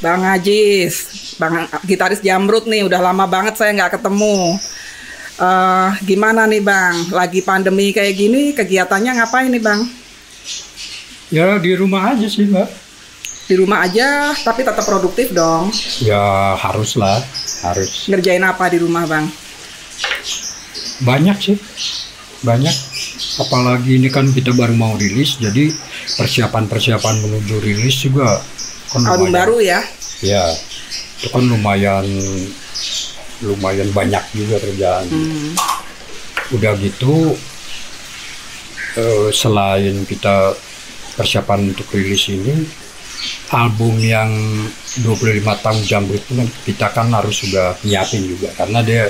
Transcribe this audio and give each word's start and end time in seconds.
Bang 0.00 0.24
Ajis, 0.24 1.36
Bang 1.36 1.68
gitaris 1.84 2.24
Jamrut 2.24 2.64
nih, 2.64 2.88
udah 2.88 3.04
lama 3.04 3.28
banget 3.28 3.60
saya 3.60 3.76
nggak 3.76 4.00
ketemu. 4.00 4.56
Eh, 5.40 5.88
gimana 6.08 6.48
nih 6.48 6.64
Bang? 6.64 7.12
Lagi 7.12 7.44
pandemi 7.44 7.92
kayak 7.92 8.16
gini, 8.16 8.56
kegiatannya 8.56 9.20
ngapain 9.20 9.52
nih 9.52 9.60
Bang? 9.60 9.80
Ya 11.28 11.60
di 11.60 11.76
rumah 11.76 12.16
aja 12.16 12.26
sih 12.26 12.48
mbak. 12.48 12.68
Di 13.44 13.60
rumah 13.60 13.84
aja, 13.84 14.32
tapi 14.40 14.64
tetap 14.64 14.88
produktif 14.88 15.36
dong. 15.36 15.68
Ya 16.00 16.56
harus 16.56 16.96
lah, 16.96 17.20
harus. 17.68 18.08
Ngerjain 18.08 18.40
apa 18.40 18.72
di 18.72 18.80
rumah 18.80 19.04
Bang? 19.04 19.28
Banyak 21.04 21.36
sih, 21.44 21.56
banyak. 22.40 22.76
Apalagi 23.40 24.00
ini 24.00 24.08
kan 24.08 24.32
kita 24.32 24.56
baru 24.56 24.72
mau 24.72 24.96
rilis, 24.96 25.36
jadi 25.36 25.72
persiapan-persiapan 26.16 27.14
menuju 27.20 27.56
rilis 27.60 28.00
juga 28.00 28.40
kan 28.90 29.00
Album 29.06 29.30
lumayan. 29.30 29.38
baru 29.38 29.56
ya? 29.62 29.80
Ya, 30.20 30.44
itu 31.18 31.26
kan 31.30 31.42
lumayan 31.46 32.06
lumayan 33.40 33.88
banyak 33.94 34.20
juga 34.36 34.56
kerjaan. 34.60 35.06
Hmm. 35.08 35.54
Udah 36.52 36.74
gitu, 36.76 37.38
eh, 38.98 39.28
selain 39.30 40.04
kita 40.04 40.52
persiapan 41.16 41.72
untuk 41.72 41.86
rilis 41.94 42.28
ini, 42.28 42.66
album 43.54 43.96
yang 43.98 44.30
25 45.02 45.54
tahun 45.62 45.80
Jamrut 45.86 46.22
itu 46.22 46.32
kan 46.34 46.48
kita 46.66 46.86
kan 46.90 47.06
harus 47.14 47.46
sudah 47.46 47.76
nyiapin 47.86 48.26
juga 48.26 48.50
karena 48.56 48.80
dia 48.82 49.04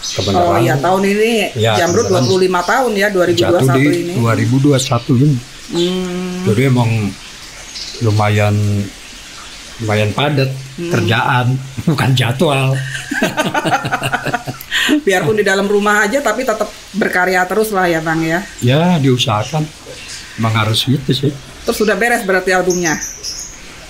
Oh 0.00 0.16
kebenaran 0.24 0.64
iya, 0.64 0.74
tahun 0.80 1.02
ini 1.12 1.30
Ya, 1.60 1.72
Jamrut 1.76 2.08
kebetulan 2.08 2.56
25 2.56 2.72
tahun 2.72 2.90
ya, 2.96 3.08
jatuh 3.12 3.68
2021 3.68 3.76
di 3.76 4.00
ini. 4.00 4.12
2021 4.16 5.12
ini. 5.20 5.38
Hmm. 5.70 6.40
Jadi 6.48 6.62
emang 6.64 6.90
lumayan 8.00 8.54
lumayan 9.80 10.10
padat 10.12 10.50
Hmm. 10.76 10.90
kerjaan, 10.90 11.46
bukan 11.84 12.10
jadwal. 12.14 12.72
Biarpun 15.04 15.36
di 15.36 15.44
dalam 15.44 15.64
rumah 15.64 16.02
aja, 16.02 16.18
tapi 16.18 16.42
tetap 16.42 16.66
berkarya 16.92 17.44
terus 17.44 17.68
lah 17.68 17.84
ya 17.84 18.00
Bang 18.00 18.20
ya. 18.20 18.40
Ya 18.60 18.96
diusahakan, 18.96 19.62
emang 20.36 20.52
harus 20.56 20.82
gitu 20.82 21.10
sih. 21.10 21.30
Terus 21.62 21.76
sudah 21.76 21.94
beres 21.94 22.24
berarti 22.24 22.50
albumnya? 22.50 22.96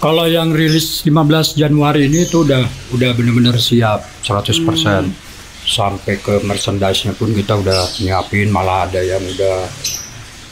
Kalau 0.01 0.25
yang 0.25 0.51
rilis 0.51 1.05
15 1.05 1.55
Januari 1.55 2.07
ini 2.07 2.25
itu 2.25 2.43
udah 2.43 2.65
udah 2.91 3.11
benar-benar 3.13 3.55
siap 3.55 4.03
100%. 4.21 5.07
Sampai 5.63 6.17
ke 6.17 6.41
merchandise-nya 6.43 7.13
pun 7.13 7.31
kita 7.31 7.55
udah 7.55 7.79
nyiapin, 8.01 8.49
malah 8.49 8.89
ada 8.89 8.99
yang 8.99 9.21
udah 9.21 9.57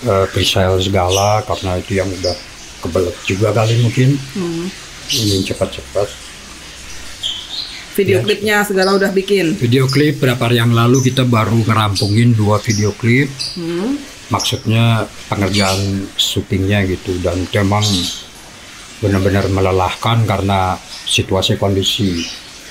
eh, 0.00 0.24
pre-sale 0.30 0.78
segala 0.78 1.42
karena 1.42 1.74
itu 1.74 1.96
yang 1.96 2.06
udah 2.06 2.30
kebelet 2.78 3.16
juga 3.26 3.48
kali 3.50 3.74
mungkin 3.80 4.14
Hmm. 4.30 4.68
Ingin 5.10 5.40
cepat-cepat. 5.44 6.08
Video 7.94 8.20
Ya. 8.20 8.22
klipnya 8.22 8.56
segala 8.62 8.94
udah 8.94 9.10
bikin. 9.10 9.58
Video 9.58 9.84
klip 9.84 10.22
berapa 10.22 10.38
hari 10.38 10.56
yang 10.56 10.70
lalu 10.70 11.02
kita 11.02 11.26
baru 11.26 11.58
ngerampungin 11.60 12.30
dua 12.30 12.56
video 12.58 12.94
klip. 12.94 13.26
Hmm. 13.52 13.98
Maksudnya 14.28 15.02
pengerjaan 15.26 16.06
syutingnya 16.14 16.86
gitu 16.86 17.18
dan 17.18 17.42
itu 17.42 17.58
emang 17.58 17.82
benar-benar 18.98 19.46
melelahkan 19.48 20.22
karena 20.24 20.78
situasi 21.04 21.56
kondisi. 21.56 22.22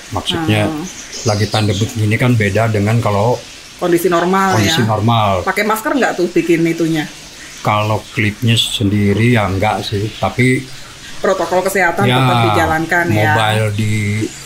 Maksudnya 0.08 0.64
Hmm. 0.64 0.84
lagi 1.26 1.44
pandemi 1.46 1.84
ini 1.98 2.16
kan 2.16 2.32
beda 2.32 2.72
dengan 2.72 2.96
kalau 2.98 3.36
Kondisi 3.76 4.08
normal 4.08 4.56
kondisi 4.56 4.80
ya. 4.80 4.88
normal. 4.88 5.32
Pakai 5.44 5.62
masker 5.62 5.92
nggak 5.92 6.12
tuh 6.16 6.26
bikin 6.26 6.64
itunya? 6.64 7.04
Kalau 7.60 8.00
klipnya 8.08 8.54
sendiri 8.54 9.34
ya 9.34 9.44
enggak 9.44 9.84
sih, 9.84 10.08
tapi 10.16 10.62
Protokol 11.18 11.66
kesehatan 11.66 12.06
ya 12.06 12.16
tetap 12.22 12.38
dijalankan 12.52 13.04
ya. 13.10 13.34
mobile 13.34 13.68
di 13.74 13.92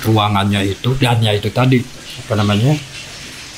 ruangannya 0.08 0.60
itu 0.72 0.90
dan 0.96 1.20
ya 1.20 1.36
itu 1.36 1.52
tadi 1.52 1.78
apa 2.24 2.34
namanya 2.40 2.72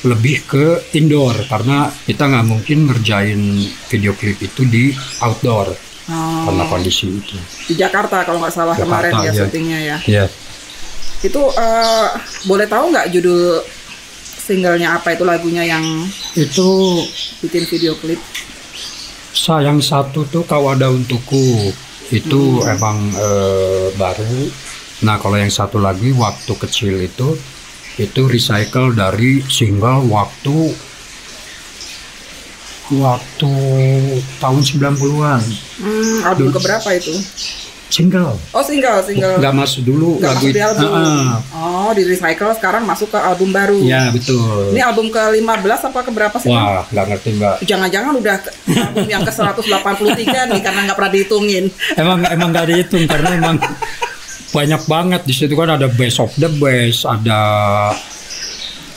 lebih 0.05 0.45
ke 0.45 0.65
indoor 0.93 1.33
karena 1.49 1.89
kita 2.05 2.27
nggak 2.27 2.45
mungkin 2.45 2.77
ngerjain 2.85 3.41
video 3.89 4.13
klip 4.13 4.37
itu 4.43 4.61
di 4.67 4.91
outdoor 5.23 5.73
Oh, 6.05 6.45
karena 6.45 6.69
kondisi 6.69 7.09
itu. 7.09 7.33
di 7.65 7.81
Jakarta 7.81 8.21
kalau 8.21 8.37
nggak 8.37 8.53
salah 8.53 8.77
Jakarta, 8.77 9.09
kemarin 9.09 9.13
ya 9.17 9.25
iya. 9.25 9.33
syutingnya 9.33 9.79
ya. 9.81 9.97
Ya, 10.05 10.25
Itu 11.25 11.49
eh, 11.49 12.07
boleh 12.45 12.69
tahu 12.69 12.93
nggak 12.93 13.09
judul 13.09 13.65
singlenya 14.37 15.01
apa 15.01 15.17
itu 15.17 15.25
lagunya 15.25 15.65
yang 15.65 15.81
itu 16.37 16.69
bikin 17.41 17.65
video 17.65 17.97
klip? 17.97 18.21
sayang 19.35 19.83
satu 19.83 20.23
tuh 20.29 20.45
kau 20.45 20.69
ada 20.71 20.87
untukku 20.87 21.73
itu 22.11 22.61
emang 22.65 22.97
eh, 23.13 23.87
baru. 23.95 24.49
Nah 25.05 25.17
kalau 25.19 25.37
yang 25.37 25.51
satu 25.51 25.81
lagi 25.81 26.11
waktu 26.15 26.53
kecil 26.55 26.95
itu 27.01 27.35
itu 27.95 28.21
recycle 28.27 28.91
dari 28.91 29.39
single 29.47 30.03
waktu 30.11 30.75
waktu 32.91 33.51
tahun 34.37 34.61
90-an 34.61 35.41
Hmm, 35.75 36.17
album 36.23 36.53
keberapa 36.53 36.89
itu? 36.93 37.11
Single 37.87 38.33
Oh 38.49 38.61
single, 38.61 38.97
single. 39.01 39.37
nggak 39.37 39.53
masuk 39.53 39.81
dulu 39.83 40.17
Nggak 40.17 40.31
lagu 40.31 40.41
masuk 40.41 40.51
di 40.51 40.61
album. 40.61 40.89
Ah, 40.91 41.37
Oh, 41.55 41.91
di 41.91 42.03
recycle 42.03 42.51
sekarang 42.51 42.83
masuk 42.83 43.07
ke 43.07 43.19
album 43.19 43.49
baru. 43.49 43.77
ya 43.79 44.09
betul 44.09 44.71
Ini 44.71 44.81
album 44.83 45.07
ke-15 45.07 45.45
apa 45.85 45.99
keberapa 46.01 46.35
sih? 46.35 46.49
Bang? 46.49 46.65
wah 46.73 46.83
nggak 46.87 47.05
ngerti 47.07 47.29
mbak 47.35 47.55
Jangan-jangan 47.61 48.13
udah 48.15 48.35
ke- 48.37 48.53
album 48.67 49.05
yang 49.05 49.21
ke-183 49.21 50.25
nih 50.47 50.61
karena 50.61 50.79
nggak 50.83 50.95
pernah 50.95 51.11
dihitungin. 51.11 51.65
emang 51.95 52.19
emang 52.25 52.49
nggak 52.49 52.65
dihitung 52.67 53.05
karena 53.05 53.29
emang 53.33 53.57
banyak 54.47 54.81
banget 54.85 55.21
di 55.21 55.33
situ 55.33 55.51
kan 55.51 55.69
ada 55.69 55.87
best 55.87 56.17
of 56.17 56.31
the 56.35 56.47
best 56.49 57.03
ada 57.03 57.39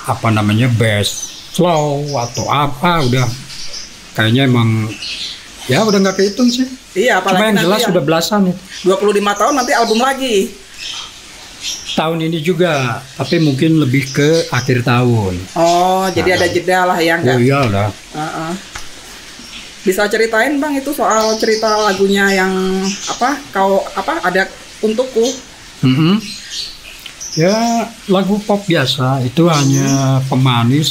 apa 0.01 0.29
namanya 0.29 0.71
best 0.71 1.29
slow 1.51 2.07
atau 2.15 2.47
apa 2.47 3.03
udah 3.03 3.27
kayaknya 4.13 4.47
emang 4.47 4.87
ya 5.69 5.85
udah 5.85 5.99
nggak 6.01 6.17
kehitung 6.17 6.49
sih 6.49 6.67
Iya, 6.91 7.21
apalagi 7.21 7.39
cuma 7.39 7.47
yang 7.47 7.59
jelas 7.63 7.79
yang 7.79 7.89
sudah 7.89 8.03
belasan 8.03 8.41
nih 8.45 8.57
25 8.83 8.99
tahun 9.37 9.55
nanti 9.55 9.73
album 9.73 10.01
lagi. 10.01 10.37
tahun 11.91 12.19
ini 12.23 12.39
juga 12.39 13.03
tapi 13.13 13.39
mungkin 13.39 13.79
lebih 13.79 14.09
ke 14.09 14.29
akhir 14.49 14.83
tahun 14.83 15.35
Oh, 15.53 16.07
jadi 16.09 16.35
ada 16.35 16.47
jeda 16.47 16.87
lah 16.87 16.97
ya 16.97 17.15
oh 17.15 17.21
enggak? 17.21 17.37
iya 17.39 17.61
lah 17.65 17.89
Heeh. 18.13 18.53
Bisa 19.81 20.07
ceritain 20.07 20.53
Bang 20.57 20.75
itu 20.75 20.93
soal 20.93 21.33
cerita 21.37 21.67
lagunya 21.81 22.29
yang 22.31 22.53
apa? 23.09 23.41
Kau 23.51 23.81
apa 23.91 24.21
ada 24.23 24.45
untukku? 24.79 25.25
Mhm. 25.81 26.21
Ya 27.35 27.55
lagu 28.07 28.37
pop 28.41 28.63
biasa 28.63 29.23
itu 29.23 29.47
hanya 29.47 29.87
pemanis. 30.27 30.91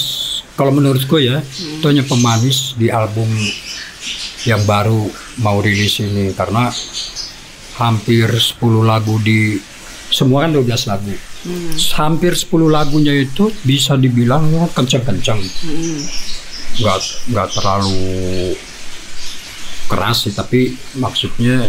Kalau 0.56 0.72
menurutku 0.72 1.16
ya 1.16 1.44
itu 1.54 1.86
hanya 1.86 2.02
pemanis 2.02 2.74
di 2.74 2.90
album 2.90 3.28
yang 4.48 4.64
baru 4.64 5.12
mau 5.44 5.60
rilis 5.60 6.00
ini 6.00 6.32
karena 6.32 6.72
hampir 7.76 8.32
10 8.32 8.58
lagu 8.82 9.20
di 9.20 9.60
semua 10.08 10.48
kan 10.48 10.56
12 10.56 10.88
lagu. 10.88 11.14
Hampir 12.00 12.34
10 12.34 12.72
lagunya 12.72 13.12
itu 13.12 13.52
bisa 13.68 14.00
dibilang 14.00 14.48
ya 14.50 14.66
kenceng-kenceng. 14.72 15.44
Hmm. 15.44 16.00
Terlalu 17.52 18.56
keras 19.88 20.28
sih 20.28 20.34
tapi 20.36 20.76
maksudnya 21.00 21.68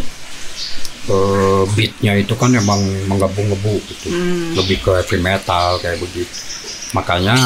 eh, 1.09 1.63
beatnya 1.75 2.19
itu 2.19 2.35
kan 2.35 2.51
emang 2.51 2.83
menggebu-gebu 3.07 3.75
gitu 3.87 4.07
Hmm. 4.11 4.59
lebih 4.59 4.83
ke 4.83 4.91
heavy 5.03 5.19
metal 5.23 5.79
kayak 5.79 6.03
begitu 6.03 6.27
makanya 6.93 7.39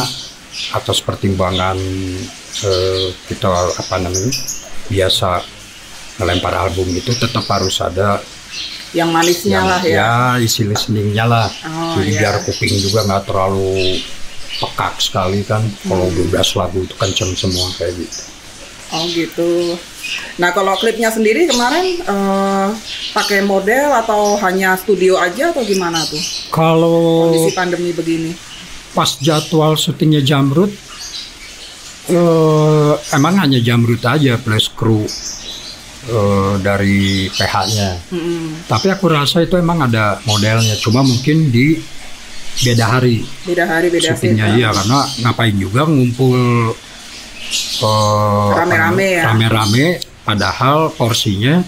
atas 0.72 1.04
pertimbangan 1.04 1.76
eh, 2.64 3.06
kita 3.28 3.52
apa 3.52 3.96
namanya 4.00 4.32
biasa 4.92 5.40
ngelempar 6.14 6.54
album 6.54 6.86
itu 6.90 7.10
tetap 7.12 7.48
harus 7.48 7.80
ada 7.80 8.20
Yang 8.92 9.08
manisnya 9.10 9.52
yang 9.54 9.66
lah 9.66 9.80
ya. 9.80 9.96
ya 9.96 10.12
isi 10.38 10.62
listeningnya 10.62 11.24
lah 11.24 11.48
Oh, 11.64 11.96
jadi 11.96 12.10
iya. 12.10 12.20
biar 12.20 12.36
kuping 12.44 12.76
juga 12.78 13.00
nggak 13.02 13.24
terlalu 13.24 13.96
pekak 14.54 15.00
sekali 15.00 15.40
kan 15.42 15.64
kalau 15.82 16.06
Hmm. 16.06 16.28
12 16.28 16.36
lagu 16.54 16.78
itu 16.78 16.94
kenceng 16.94 17.32
semua 17.32 17.72
kayak 17.74 17.96
gitu 17.96 18.20
Oh 18.92 19.08
gitu. 19.08 19.80
Nah 20.36 20.52
kalau 20.52 20.76
klipnya 20.76 21.08
sendiri 21.08 21.48
kemarin 21.48 21.96
eh, 21.98 22.68
pakai 23.10 23.40
model 23.40 23.88
atau 23.96 24.36
hanya 24.38 24.76
studio 24.76 25.16
aja 25.16 25.48
atau 25.48 25.64
gimana 25.64 26.04
tuh 26.04 26.20
kalau 26.52 27.24
kondisi 27.24 27.56
pandemi 27.56 27.90
begini? 27.90 28.36
pas 28.92 29.08
jadwal 29.16 29.72
syutingnya 29.74 30.20
Jamrut 30.20 30.68
eh, 32.08 32.92
emang 33.14 33.34
hanya 33.38 33.58
Jamrut 33.62 34.02
aja 34.02 34.38
plus 34.38 34.66
kru 34.72 35.06
eh, 36.08 36.54
dari 36.58 37.30
PH-nya 37.30 37.90
Mm-mm. 38.10 38.66
tapi 38.66 38.90
aku 38.90 39.06
rasa 39.06 39.42
itu 39.42 39.54
emang 39.54 39.86
ada 39.86 40.18
modelnya 40.26 40.74
cuma 40.82 41.04
mungkin 41.04 41.50
di 41.50 41.78
beda 42.52 42.98
hari 42.98 43.24
Beda 43.48 43.64
hari 43.64 43.88
beda 43.88 44.12
syutingnya 44.12 44.46
iya 44.56 44.68
karena 44.74 44.98
ngapain 45.24 45.56
juga 45.56 45.88
ngumpul 45.88 46.72
apa 47.82 47.94
Rame-rame 48.64 49.06
ya. 49.18 49.22
rame-rame 49.28 49.86
padahal 50.22 50.94
porsinya 50.94 51.60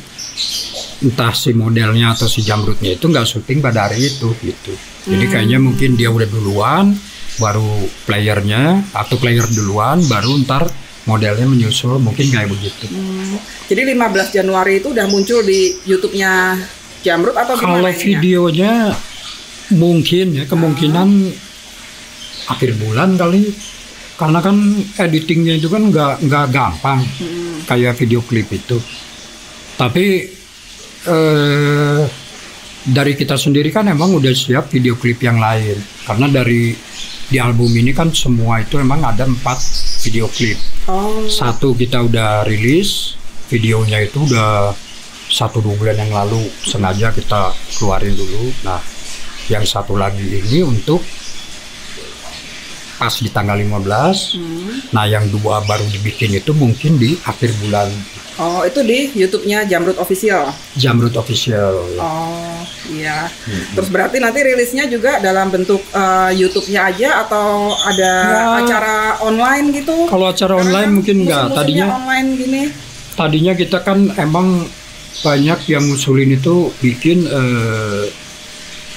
entah 1.05 1.35
si 1.37 1.53
modelnya 1.53 2.17
atau 2.17 2.25
si 2.25 2.41
jamrutnya 2.41 2.97
itu 2.97 3.05
nggak 3.05 3.27
syuting 3.29 3.61
pada 3.61 3.91
hari 3.91 4.09
itu 4.09 4.33
gitu. 4.41 4.73
Jadi 5.05 5.25
kayaknya 5.29 5.61
mungkin 5.61 6.01
dia 6.01 6.09
udah 6.09 6.25
duluan, 6.25 6.97
baru 7.37 7.67
playernya 8.05 8.91
atau 8.91 9.17
player 9.17 9.45
duluan, 9.49 9.99
baru 10.07 10.39
ntar 10.43 10.71
modelnya 11.05 11.45
menyusul 11.45 11.99
mungkin 11.99 12.27
kayak 12.29 12.49
begitu. 12.49 12.89
Hmm. 12.89 13.37
Jadi 13.69 13.93
15 13.93 14.33
Januari 14.33 14.81
itu 14.81 14.89
udah 14.91 15.07
muncul 15.07 15.43
di 15.43 15.77
YouTube-nya 15.85 16.57
Jamrut 17.01 17.37
atau 17.37 17.55
Kalau 17.55 17.77
gimana 17.77 17.93
ininya? 17.93 18.01
videonya 18.01 18.73
mungkin 19.73 20.27
ya 20.33 20.45
kemungkinan 20.45 21.09
akhir 22.47 22.77
bulan 22.77 23.17
kali 23.17 23.49
karena 24.15 24.39
kan 24.39 24.57
editingnya 24.97 25.57
itu 25.57 25.69
kan 25.69 25.89
nggak 25.89 26.25
nggak 26.25 26.47
gampang 26.49 27.01
Hmm. 27.21 27.61
kayak 27.67 27.97
video 27.97 28.21
klip 28.23 28.49
itu. 28.49 28.79
Tapi 29.75 30.07
eh, 31.05 32.03
dari 32.85 33.13
kita 33.13 33.35
sendiri 33.35 33.69
kan 33.69 33.89
emang 33.89 34.13
udah 34.15 34.33
siap 34.33 34.69
video 34.69 34.95
klip 34.95 35.21
yang 35.21 35.37
lain 35.37 35.77
karena 36.05 36.27
dari 36.31 36.73
di 37.35 37.43
album 37.43 37.67
ini 37.75 37.91
kan 37.91 38.15
semua 38.15 38.63
itu 38.63 38.79
emang 38.79 39.03
ada 39.03 39.27
empat 39.27 39.59
video 40.07 40.31
klip. 40.31 40.55
Oh, 40.87 41.27
Satu 41.27 41.75
kita 41.75 42.07
udah 42.07 42.47
rilis, 42.47 43.19
videonya 43.51 44.07
itu 44.07 44.23
udah 44.23 44.71
satu 45.27 45.59
dua 45.59 45.75
bulan 45.75 45.99
yang 45.99 46.15
lalu 46.15 46.47
sengaja 46.63 47.11
kita 47.11 47.51
keluarin 47.75 48.15
dulu. 48.15 48.55
Nah, 48.63 48.79
yang 49.51 49.67
satu 49.67 49.99
lagi 49.99 50.23
ini 50.23 50.63
untuk 50.63 51.03
pas 53.03 53.11
di 53.19 53.27
tanggal 53.35 53.59
15. 53.59 54.39
hmm. 54.39 54.95
Nah, 54.95 55.11
yang 55.11 55.27
dua 55.35 55.59
baru 55.67 55.83
dibikin 55.91 56.39
itu 56.39 56.55
mungkin 56.55 57.03
di 57.03 57.19
akhir 57.27 57.51
bulan 57.67 57.91
oh 58.39 58.67
itu 58.67 58.81
di 58.83 59.15
YouTube-nya 59.15 59.67
Jamrut 59.67 59.99
Official. 59.99 60.51
Jamrut 60.75 61.15
Official. 61.15 61.99
Oh, 61.99 62.54
iya. 62.87 63.27
Hmm. 63.29 63.65
Terus 63.73 63.89
berarti 63.89 64.17
nanti 64.19 64.41
rilisnya 64.41 64.85
juga 64.87 65.17
dalam 65.19 65.49
bentuk 65.49 65.81
eh, 65.87 66.31
YouTube-nya 66.35 66.81
aja 66.87 67.11
atau 67.23 67.47
ada 67.73 68.13
Ya. 68.25 68.43
acara 68.61 68.97
online 69.21 69.73
gitu? 69.73 70.07
Kalau 70.07 70.27
acara 70.27 70.55
Karena 70.55 70.65
online 70.65 70.85
kan 70.85 70.95
mungkin 70.95 71.17
enggak. 71.21 71.43
musim-musimnya 71.43 71.59
Tadinya 71.59 71.87
online 71.95 72.29
gini. 72.35 72.63
tadinya 73.15 73.53
kita 73.55 73.79
kan 73.81 73.99
emang 74.17 74.67
banyak 75.17 75.59
yang 75.69 75.85
ngusulin 75.85 76.31
itu 76.33 76.55
bikin 76.79 77.25
eh, 77.25 78.05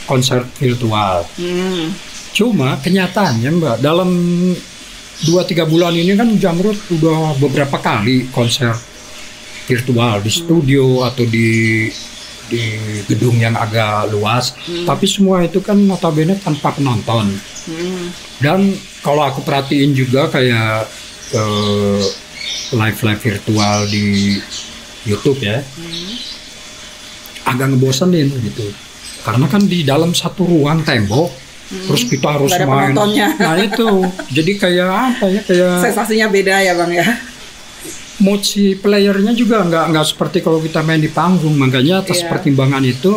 konser 0.04 0.42
virtual. 0.54 1.28
Hmm. 1.36 1.94
Cuma 2.32 2.78
kenyataannya 2.78 3.50
Mbak, 3.52 3.78
dalam 3.80 4.10
2-3 5.20 5.34
bulan 5.66 5.92
ini 5.92 6.14
kan 6.14 6.30
Jamrut 6.34 6.78
udah 6.92 7.34
beberapa 7.36 7.76
kali 7.76 8.30
konser 8.30 8.78
virtual 9.66 10.22
di 10.22 10.30
studio 10.30 11.02
atau 11.04 11.26
di 11.26 11.90
di 12.48 12.80
gedung 13.08 13.38
yang 13.38 13.54
agak 13.56 14.12
luas. 14.12 14.56
Tapi 14.88 15.06
semua 15.06 15.44
itu 15.44 15.60
kan 15.60 15.78
notabene 15.78 16.36
tanpa 16.40 16.74
penonton. 16.74 17.32
Hmm. 17.68 18.08
Dan 18.40 18.60
kalau 19.04 19.28
aku 19.28 19.44
perhatiin 19.44 19.92
juga 19.94 20.32
kayak 20.32 20.88
eh, 21.36 22.02
live-live 22.76 23.22
virtual 23.22 23.88
di 23.88 24.38
YouTube 25.08 25.40
ya, 25.40 25.64
agak 27.48 27.68
ngebosenin 27.72 28.28
gitu. 28.44 28.68
Karena 29.24 29.48
kan 29.48 29.64
di 29.64 29.84
dalam 29.84 30.12
satu 30.12 30.44
ruang 30.48 30.84
tembok, 30.84 31.32
terus 31.88 32.08
kita 32.08 32.40
harus 32.40 32.52
main. 32.56 32.92
penontonnya. 32.92 33.28
Nah 33.40 33.56
itu, 33.60 33.88
jadi 34.32 34.52
kayak 34.60 34.92
apa 34.92 35.26
ya? 35.32 35.42
Kayak 35.44 35.74
Sensasinya 35.84 36.28
beda 36.32 36.56
ya 36.64 36.74
bang 36.76 36.92
ya. 37.04 37.08
Mood 38.24 38.42
si 38.42 38.74
playernya 38.78 39.34
juga 39.38 39.62
nggak 39.62 39.86
nggak 39.94 40.06
seperti 40.08 40.42
kalau 40.42 40.60
kita 40.62 40.82
main 40.82 41.02
di 41.02 41.12
panggung. 41.12 41.54
Makanya 41.58 42.02
atas 42.06 42.22
Iya. 42.24 42.30
pertimbangan 42.34 42.84
itu 42.86 43.14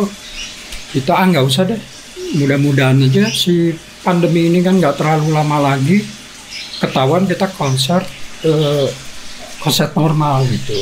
kita 0.93 1.17
ah 1.17 1.25
nggak 1.25 1.45
usah 1.45 1.63
deh. 1.69 1.81
Mudah-mudahan 2.37 3.01
aja 3.03 3.27
si 3.27 3.75
pandemi 4.01 4.47
ini 4.49 4.63
kan 4.63 4.77
nggak 4.79 4.97
terlalu 4.97 5.35
lama 5.35 5.73
lagi 5.73 6.01
ketahuan 6.81 7.29
kita 7.29 7.45
konser 7.53 8.01
eh, 8.41 8.87
konser 9.61 9.93
normal 9.93 10.45
gitu. 10.49 10.77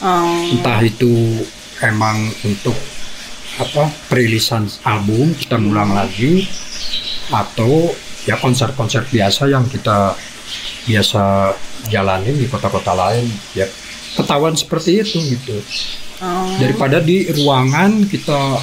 Oh. 0.00 0.54
Entah 0.54 0.80
itu 0.80 1.42
emang 1.82 2.30
untuk 2.46 2.76
apa 3.60 3.92
perilisan 4.08 4.64
album 4.86 5.34
kita 5.36 5.60
ngulang 5.60 5.92
lagi 5.92 6.48
atau 7.28 7.92
ya 8.24 8.38
konser-konser 8.40 9.04
biasa 9.10 9.50
yang 9.50 9.68
kita 9.68 10.16
biasa 10.88 11.52
jalanin 11.90 12.32
di 12.32 12.46
kota-kota 12.46 12.94
lain 12.94 13.26
ya 13.52 13.66
ketahuan 14.14 14.54
seperti 14.54 15.02
itu 15.02 15.18
gitu 15.20 15.58
Oh. 16.20 16.52
daripada 16.60 17.00
di 17.00 17.24
ruangan 17.32 18.04
kita 18.04 18.60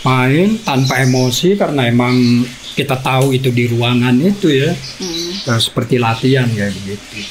main 0.00 0.54
tanpa 0.62 1.02
emosi 1.02 1.58
karena 1.58 1.90
emang 1.90 2.46
kita 2.72 2.94
tahu 2.94 3.34
itu 3.34 3.50
di 3.50 3.66
ruangan 3.66 4.14
itu 4.16 4.46
ya 4.48 4.70
Hmm. 4.70 5.50
Eh, 5.50 5.58
seperti 5.58 5.98
latihan 5.98 6.46
kayak 6.46 6.70
begitu 6.70 7.26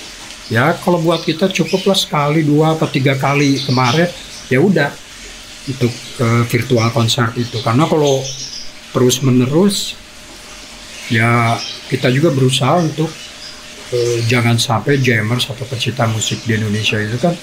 ya 0.52 0.76
kalau 0.76 1.00
buat 1.00 1.24
kita 1.24 1.48
cukuplah 1.48 1.96
sekali 1.96 2.44
dua 2.44 2.76
atau 2.76 2.92
tiga 2.92 3.16
kali 3.16 3.64
kemarin 3.64 4.12
ya 4.52 4.60
udah 4.60 4.92
untuk 5.66 5.94
eh, 6.20 6.44
virtual 6.44 6.92
konser 6.92 7.32
itu 7.40 7.64
karena 7.64 7.88
kalau 7.88 8.20
terus 8.92 9.24
menerus 9.24 9.96
ya 11.08 11.56
kita 11.88 12.12
juga 12.12 12.30
berusaha 12.30 12.76
untuk 12.84 13.08
eh, 13.90 14.18
jangan 14.24 14.56
sampai 14.56 14.98
jammers 14.98 15.46
atau 15.46 15.66
pecinta 15.66 16.06
musik 16.06 16.42
di 16.44 16.54
Indonesia 16.54 16.98
itu 16.98 17.18
kan 17.18 17.34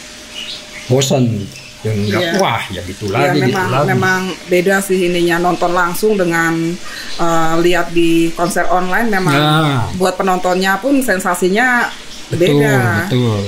bosan 0.87 1.43
yang 1.82 1.96
enggak 2.00 2.20
Iya. 2.25 2.32
wah 2.37 2.62
ya 2.69 2.81
gitu 2.82 3.04
Ya 3.06 3.31
lagi 3.31 3.38
gitu 3.38 3.46
memang 3.48 3.69
lagi 3.69 3.87
memang 3.88 4.20
beda 4.46 4.76
sih 4.81 4.98
ininya 5.04 5.37
nonton 5.40 5.70
langsung 5.70 6.14
dengan 6.14 6.75
eh, 7.16 7.54
lihat 7.60 7.90
di 7.90 8.10
konser 8.32 8.66
online 8.66 9.08
memang 9.08 9.34
Nah. 9.34 9.87
buat 9.94 10.14
penontonnya 10.14 10.76
pun 10.76 10.98
sensasinya 11.00 11.87
betul 12.28 12.58
beda. 12.58 12.76
betul 13.04 13.40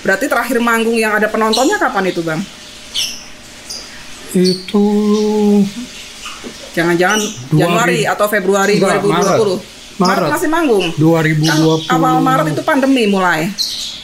Berarti 0.00 0.26
terakhir 0.26 0.56
manggung 0.58 0.96
yang 0.96 1.12
ada 1.12 1.28
penontonnya 1.28 1.76
kapan 1.76 2.08
itu 2.08 2.22
bang? 2.22 2.40
itu 4.30 4.86
Jangan-jangan 6.70 7.18
Januari 7.52 8.06
atau 8.06 8.26
Februari 8.26 8.78
Enggak, 8.78 9.02
2020? 9.02 9.12
Maret. 9.12 9.60
Masih 10.00 10.48
manggung. 10.48 10.86
2020 10.96 11.84
Kan 11.84 11.94
awal 11.94 12.16
Maret 12.18 12.46
itu 12.50 12.62
pandemi 12.62 13.04
mulai. 13.04 13.52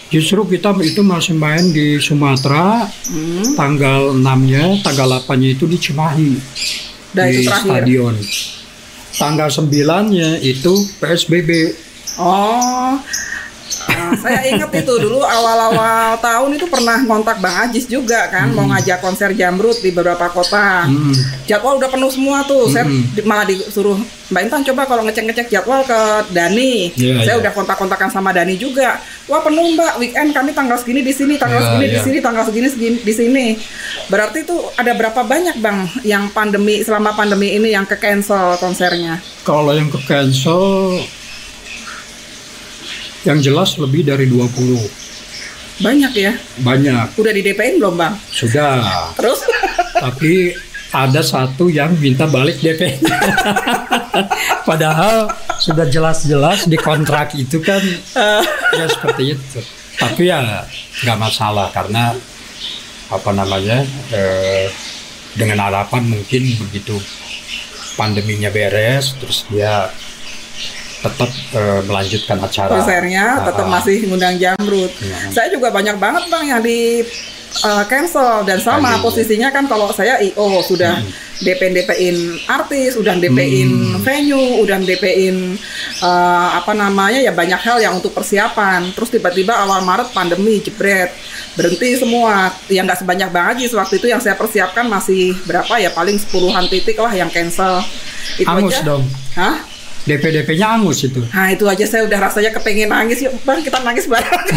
Justru 0.07 0.47
kita 0.47 0.71
itu 0.81 1.03
masih 1.03 1.35
main 1.35 1.67
di 1.69 1.99
Sumatera 1.99 2.87
Hmm. 3.09 3.55
tanggal 3.55 4.15
6-nya, 4.15 4.79
tanggal 4.81 5.19
8-nya 5.19 5.49
itu 5.51 5.67
di 5.67 5.77
Cimahi 5.77 6.31
Dan 7.11 7.25
di 7.27 7.33
itu 7.37 7.49
terakhir. 7.49 7.71
stadion. 7.83 8.15
Tanggal 9.13 9.49
9-nya 9.49 10.39
itu 10.39 10.73
PSBB. 11.01 11.75
Oh, 12.17 13.01
saya 14.17 14.41
ingat 14.47 14.71
itu 14.71 14.95
dulu 14.97 15.21
awal-awal 15.21 16.15
tahun 16.19 16.51
itu 16.55 16.67
pernah 16.67 16.99
kontak 17.03 17.39
Bang 17.39 17.57
Ajis 17.63 17.85
juga 17.85 18.27
kan 18.27 18.51
mau 18.51 18.67
ngajak 18.67 18.99
konser 18.99 19.33
Jamrut 19.33 19.79
di 19.79 19.91
beberapa 19.91 20.29
kota. 20.29 20.85
Hmm. 20.85 21.15
Jadwal 21.45 21.77
udah 21.77 21.89
penuh 21.89 22.09
semua 22.09 22.43
tuh. 22.43 22.69
Saya 22.69 22.85
Hmm. 22.85 23.03
di- 23.09 23.23
malah 23.23 23.43
disuruh 23.43 23.99
Mbak 24.27 24.43
Intan 24.43 24.63
coba 24.65 24.83
kalau 24.85 25.03
ngecek-ngecek 25.03 25.47
jadwal 25.49 25.81
ke 25.83 25.95
Dani. 26.31 26.91
Iya, 26.93 27.23
saya 27.23 27.35
iya. 27.35 27.41
udah 27.41 27.53
kontak-kontakan 27.53 28.11
sama 28.11 28.35
Dani 28.35 28.55
juga. 28.55 28.99
Wah 29.25 29.39
penuh 29.39 29.71
Mbak, 29.73 29.93
weekend 29.97 30.31
kami 30.31 30.51
tanggal 30.51 30.75
segini 30.77 30.99
di 31.01 31.15
sini, 31.15 31.39
tanggal 31.39 31.57
Iya, 31.57 31.67
segini 31.69 31.87
di 31.87 31.95
iya. 31.95 32.03
sini, 32.03 32.19
tanggal 32.19 32.43
segini 32.43 32.67
segini 32.67 32.99
di 32.99 33.13
sini. 33.13 33.47
Berarti 34.07 34.43
itu 34.43 34.57
ada 34.75 34.91
berapa 34.93 35.23
banyak 35.23 35.57
Bang 35.57 35.87
yang 36.03 36.27
pandemi 36.29 36.83
selama 36.83 37.15
pandemi 37.15 37.55
ini 37.55 37.71
yang 37.71 37.83
ke 37.83 37.95
cancel 37.95 38.59
konsernya? 38.59 39.23
Kalau 39.43 39.71
yang 39.71 39.87
ke 39.87 40.03
cancel 40.03 40.99
yang 43.27 43.43
jelas 43.43 43.75
lebih 43.77 44.07
dari 44.07 44.31
20. 44.31 45.83
Banyak 45.83 46.13
ya. 46.17 46.33
Banyak. 46.63 47.19
Udah 47.21 47.33
di 47.35 47.43
DP-in 47.45 47.83
belum 47.83 47.99
Bang? 47.99 48.15
Sudah. 48.33 49.13
Terus 49.19 49.45
Tapi 50.07 50.53
ada 50.93 51.21
satu 51.21 51.69
yang 51.69 51.97
minta 51.99 52.25
balik 52.29 52.61
DP. 52.63 53.01
Padahal 54.69 55.29
sudah 55.61 55.89
jelas-jelas 55.89 56.69
di 56.71 56.79
kontrak 56.79 57.37
itu 57.37 57.61
kan 57.61 57.83
ya 58.79 58.87
seperti 58.89 59.37
itu. 59.37 59.61
Tapi 59.97 60.29
ya 60.29 60.65
nggak 61.05 61.19
masalah 61.19 61.73
karena 61.73 62.13
apa 63.07 63.31
namanya 63.33 63.85
eh, 64.13 64.69
dengan 65.37 65.69
harapan 65.69 66.05
mungkin 66.09 66.43
begitu 66.69 66.97
pandeminya 67.97 68.51
beres 68.53 69.17
terus 69.17 69.47
dia 69.49 69.89
tetap 71.07 71.31
eh, 71.55 71.81
melanjutkan 71.83 72.37
acara 72.39 72.71
konsernya 72.73 73.25
tetap 73.43 73.65
Ah, 73.65 73.73
masih 73.73 73.97
ngundang 74.07 74.37
Jamrut. 74.37 74.91
Iya. 74.97 75.17
Saya 75.31 75.49
juga 75.49 75.71
banyak 75.71 75.97
banget 75.97 76.27
Bang 76.27 76.45
yang 76.45 76.61
di 76.61 77.03
uh, 77.63 77.85
cancel 77.85 78.43
dan 78.43 78.59
sama 78.59 78.95
Aduh. 78.95 79.07
posisinya 79.07 79.49
kan 79.49 79.65
kalau 79.65 79.89
saya 79.91 80.19
IO 80.19 80.61
sudah 80.61 81.01
DP 81.37 81.69
DP-in 81.69 82.17
artis, 82.49 82.97
udah 82.97 83.13
DP-in 83.15 83.69
Hmm. 83.69 84.01
venue, 84.01 84.57
udah 84.61 84.81
DP-in 84.81 85.61
uh, 86.01 86.49
apa 86.55 86.73
namanya 86.73 87.21
ya 87.21 87.29
banyak 87.31 87.61
hal 87.61 87.77
yang 87.77 87.95
untuk 87.95 88.13
persiapan. 88.13 88.89
Terus 88.93 89.13
tiba-tiba 89.13 89.53
awal 89.53 89.85
Maret 89.85 90.13
pandemi 90.13 90.61
jebret 90.61 91.13
berhenti 91.53 91.97
semua. 91.97 92.49
Yang 92.69 92.85
nggak 92.89 93.01
sebanyak 93.05 93.29
banget 93.29 93.55
sih 93.69 93.77
waktu 93.77 94.01
itu 94.01 94.09
yang 94.09 94.21
saya 94.21 94.33
persiapkan 94.33 94.89
masih 94.89 95.37
berapa 95.45 95.77
ya 95.77 95.93
paling 95.93 96.17
sepuluhan 96.17 96.65
titik 96.69 96.97
lah 96.97 97.13
yang 97.13 97.29
cancel. 97.29 97.85
Itu 98.41 98.49
Angus 98.49 98.81
aja. 98.81 98.85
dong. 98.85 99.05
Hah? 99.37 99.76
DP-DP-nya 100.07 100.67
angus 100.79 101.03
itu. 101.03 101.21
Nah 101.35 101.51
itu 101.51 101.67
aja 101.67 101.85
saya 101.85 102.07
udah 102.07 102.19
rasanya 102.31 102.51
kepengen 102.55 102.91
nangis 102.91 103.27
yuk 103.27 103.35
bang 103.43 103.61
kita 103.61 103.83
nangis 103.83 104.07
bareng. 104.07 104.47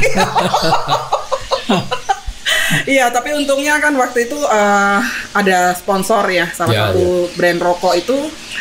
Iya 2.86 3.10
tapi 3.10 3.34
untungnya 3.34 3.82
kan 3.82 3.94
waktu 3.98 4.30
itu 4.30 4.38
eh, 4.38 5.00
ada 5.34 5.74
sponsor 5.74 6.26
ya 6.30 6.50
salah 6.54 6.70
Ya, 6.70 6.86
satu 6.94 7.26
brand 7.34 7.58
rokok 7.58 7.94
itu 7.98 8.18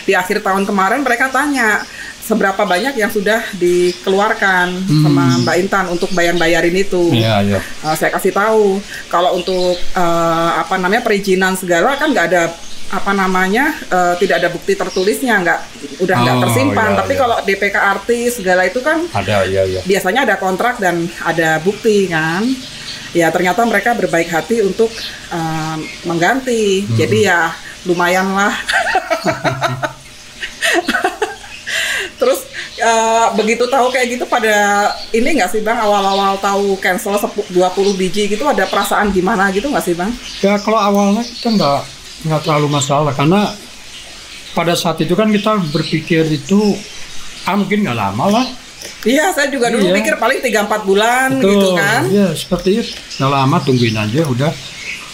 di 0.09 0.17
akhir 0.17 0.41
tahun 0.41 0.65
kemarin 0.65 1.05
mereka 1.05 1.29
tanya 1.29 1.85
seberapa 2.29 2.61
banyak 2.69 2.93
yang 3.01 3.09
sudah 3.09 3.41
dikeluarkan 3.57 4.85
sama 4.85 5.41
Mbak 5.45 5.57
Intan 5.65 5.87
untuk 5.89 6.13
bayar-bayarin 6.13 6.77
itu. 6.77 7.09
Iya, 7.09 7.41
iya. 7.41 7.61
Uh, 7.81 7.97
saya 7.97 8.13
kasih 8.13 8.37
tahu 8.37 8.85
kalau 9.09 9.41
untuk 9.41 9.81
uh, 9.97 10.51
apa 10.61 10.77
namanya 10.77 11.01
perizinan 11.01 11.57
segala 11.57 11.97
kan 11.97 12.13
nggak 12.13 12.27
ada 12.29 12.53
apa 12.89 13.13
namanya 13.13 13.69
uh, 13.87 14.17
tidak 14.17 14.41
ada 14.41 14.49
bukti 14.49 14.73
tertulisnya 14.73 15.37
nggak 15.39 15.61
udah 16.01 16.17
nggak 16.17 16.35
Oh, 16.35 16.43
tersimpan 16.43 16.89
iya, 16.89 16.99
tapi 16.99 17.13
iya. 17.13 17.21
kalau 17.21 17.37
DPK 17.43 17.77
artis 17.77 18.31
segala 18.35 18.63
itu 18.65 18.81
kan 18.81 19.05
Ada, 19.11 19.45
iya, 19.45 19.63
iya. 19.67 19.81
biasanya 19.83 20.25
ada 20.25 20.37
kontrak 20.37 20.77
dan 20.77 20.97
ada 21.21 21.59
bukti 21.59 22.07
kan 22.07 22.49
ya 23.11 23.29
ternyata 23.29 23.61
mereka 23.63 23.93
berbaik 23.93 24.29
hati 24.29 24.61
untuk 24.61 24.89
uh, 25.29 25.77
mengganti 26.05 26.83
Hmm. 26.83 26.97
jadi 26.97 27.19
ya 27.23 27.41
lumayan 27.85 28.33
lah 28.33 28.53
terus 32.19 32.41
uh, 32.79 33.31
begitu 33.33 33.65
tahu 33.65 33.89
kayak 33.89 34.09
gitu 34.11 34.25
pada 34.25 34.55
ini 35.11 35.39
nggak 35.39 35.51
sih 35.51 35.61
bang 35.61 35.79
awal-awal 35.79 36.35
tahu 36.37 36.75
cancel 36.77 37.15
sepu- 37.17 37.47
20 37.49 37.69
biji 37.95 38.27
gitu 38.29 38.43
ada 38.43 38.65
perasaan 38.65 39.09
gimana 39.09 39.49
gitu 39.51 39.69
nggak 39.69 39.85
sih 39.85 39.95
bang? 39.95 40.11
Ya 40.41 40.59
kalau 40.59 40.77
awalnya 40.77 41.23
kita 41.23 41.49
nggak 41.53 41.81
nggak 42.27 42.41
terlalu 42.43 42.69
masalah 42.73 43.13
karena 43.15 43.53
pada 44.57 44.75
saat 44.75 44.99
itu 44.99 45.15
kan 45.15 45.31
kita 45.31 45.55
berpikir 45.71 46.27
itu 46.27 46.75
ah 47.47 47.55
mungkin 47.55 47.87
nggak 47.87 47.99
lama 47.99 48.25
lah. 48.29 48.47
Iya 49.07 49.31
saya 49.31 49.47
juga 49.51 49.71
dulu 49.71 49.87
Iya. 49.87 49.95
pikir 50.03 50.15
paling 50.19 50.39
3-4 50.43 50.83
bulan 50.83 51.29
gitu 51.39 51.69
kan. 51.79 52.03
Iya 52.11 52.35
seperti 52.35 52.83
itu. 52.83 52.91
Nggak 53.23 53.31
lama 53.31 53.57
tungguin 53.63 53.95
aja 53.95 54.23
udah 54.27 54.53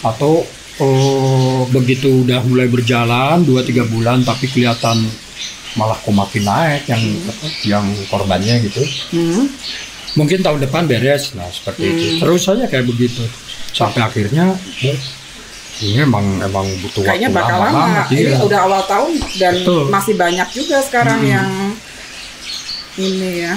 atau 0.05 0.45
oh, 0.81 1.65
begitu 1.69 2.25
udah 2.25 2.41
mulai 2.49 2.69
berjalan 2.69 3.45
2-3 3.45 3.85
bulan 3.93 4.25
tapi 4.25 4.49
kelihatan 4.49 5.05
malah 5.75 5.99
kok 5.99 6.15
makin 6.15 6.45
naik 6.47 6.87
yang 6.87 7.03
apa, 7.29 7.47
yang 7.67 7.85
korbannya 8.09 8.65
gitu. 8.65 8.81
Hmm. 9.13 9.51
Mungkin 10.15 10.41
tahun 10.47 10.63
depan 10.65 10.87
beres 10.87 11.35
nah 11.37 11.51
seperti 11.51 11.83
itu. 11.85 12.07
Terus 12.23 12.41
saja 12.47 12.65
kayak 12.71 12.87
begitu 12.89 13.21
sampai 13.75 14.01
akhirnya 14.01 14.55
ini 15.83 16.07
emang 16.07 16.39
emang 16.39 16.67
butuh 16.79 17.03
Kayaknya 17.03 17.29
waktu 17.29 17.39
bakal 17.43 17.59
lama 17.59 17.67
lama. 17.67 17.79
banget, 17.83 18.07
Ini 18.15 18.23
iya. 18.31 18.39
udah 18.39 18.61
awal 18.63 18.83
tahun 18.87 19.13
dan 19.43 19.55
Betul. 19.59 19.83
masih 19.91 20.15
banyak 20.15 20.49
juga 20.55 20.77
sekarang 20.87 21.19
Mm-mm. 21.19 21.35
yang 21.35 21.49
ini 22.95 23.31
ya. 23.43 23.55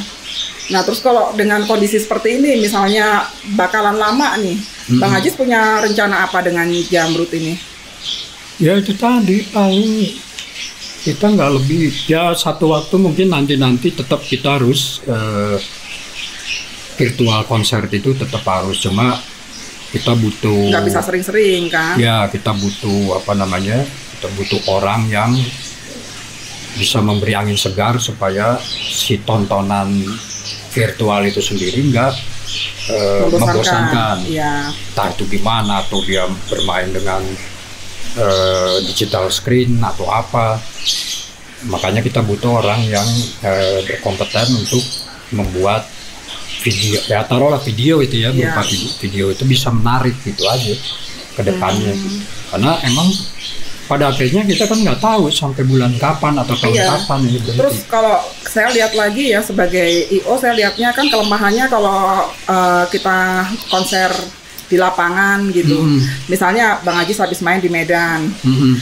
Nah 0.73 0.81
terus 0.81 0.99
kalau 0.99 1.31
dengan 1.37 1.61
kondisi 1.63 2.01
seperti 2.01 2.41
ini, 2.41 2.57
misalnya 2.57 3.29
bakalan 3.53 3.95
lama 3.95 4.33
nih, 4.41 4.57
Bang 4.97 5.13
Mm-mm. 5.13 5.19
Ajis 5.21 5.37
punya 5.37 5.77
rencana 5.79 6.25
apa 6.25 6.41
dengan 6.41 6.65
jamrut 6.89 7.29
ini? 7.37 7.53
Ya 8.57 8.73
itu 8.73 8.97
tadi 8.97 9.45
paling 9.53 10.17
kita 11.05 11.29
nggak 11.29 11.51
lebih 11.61 11.93
ya 12.09 12.33
satu 12.33 12.73
waktu 12.73 12.97
mungkin 12.97 13.29
nanti 13.29 13.55
nanti 13.55 13.93
tetap 13.93 14.25
kita 14.25 14.57
harus 14.57 14.99
eh, 15.05 15.55
virtual 16.97 17.45
konser 17.45 17.85
itu 17.93 18.17
tetap 18.17 18.41
harus 18.43 18.81
cuma 18.81 19.15
kita 19.87 20.11
butuh 20.13 20.67
Nggak 20.67 20.85
bisa 20.85 20.99
sering-sering 20.99 21.67
kan? 21.67 21.95
ya 21.95 22.27
kita 22.27 22.51
butuh 22.51 23.17
apa 23.17 23.33
namanya 23.33 23.79
kita 24.17 24.27
butuh 24.33 24.59
orang 24.69 25.07
yang 25.07 25.31
bisa 26.73 26.99
memberi 26.99 27.33
angin 27.33 27.55
segar 27.55 27.97
supaya 27.97 28.59
si 28.61 29.17
tontonan 29.19 29.89
virtual 30.69 31.25
itu 31.25 31.41
sendiri 31.41 31.89
nggak 31.89 32.13
eh, 32.87 33.25
membosankan 33.27 34.17
Iya. 34.23 34.69
entah 34.69 35.09
itu 35.09 35.25
gimana 35.27 35.81
atau 35.81 36.03
dia 36.03 36.29
bermain 36.45 36.85
dengan 36.87 37.23
eh, 38.15 38.75
digital 38.85 39.29
screen 39.29 39.81
atau 39.81 40.05
apa 40.05 40.61
makanya 41.65 42.05
kita 42.05 42.21
butuh 42.21 42.61
orang 42.61 42.85
yang 42.85 43.07
eh, 43.41 43.81
berkompeten 43.83 44.47
untuk 44.53 44.83
membuat 45.33 45.89
video 46.67 46.99
ya 47.07 47.23
taruhlah 47.23 47.59
video 47.59 47.95
itu 47.99 48.19
ya 48.19 48.29
berupa 48.29 48.59
Ya. 48.59 48.67
video, 48.67 48.89
video 48.99 49.25
itu 49.29 49.43
bisa 49.43 49.71
menarik 49.71 50.15
gitu 50.21 50.43
aja 50.45 50.75
ke 51.31 51.41
depannya 51.41 51.93
Hmm. 51.93 52.19
karena 52.49 52.71
emang 52.83 53.07
pada 53.87 54.11
akhirnya 54.11 54.43
kita 54.43 54.67
kan 54.67 54.83
nggak 54.83 54.99
tahu 54.99 55.31
sampai 55.31 55.63
bulan 55.63 55.95
kapan 55.95 56.35
atau 56.35 56.53
tahun 56.53 56.75
Iya. 56.75 56.91
kapan 56.93 57.19
ini 57.23 57.39
berhenti. 57.39 57.55
Terus 57.55 57.77
kalau 57.87 58.19
saya 58.43 58.67
lihat 58.69 58.91
lagi 58.93 59.31
ya 59.31 59.39
sebagai 59.39 59.87
IO 60.11 60.35
saya 60.35 60.51
lihatnya 60.53 60.91
kan 60.91 61.07
kelemahannya 61.07 61.65
kalau 61.67 61.95
eh, 62.27 62.83
kita 62.91 63.47
konser 63.67 64.11
di 64.67 64.75
lapangan 64.75 65.47
gitu. 65.49 65.79
Mm. 65.79 66.03
Misalnya 66.27 66.83
Bang 66.83 66.99
Ajis 66.99 67.15
habis 67.15 67.39
main 67.39 67.63
di 67.63 67.71
Medan, 67.71 68.27
Mm-mm. 68.43 68.75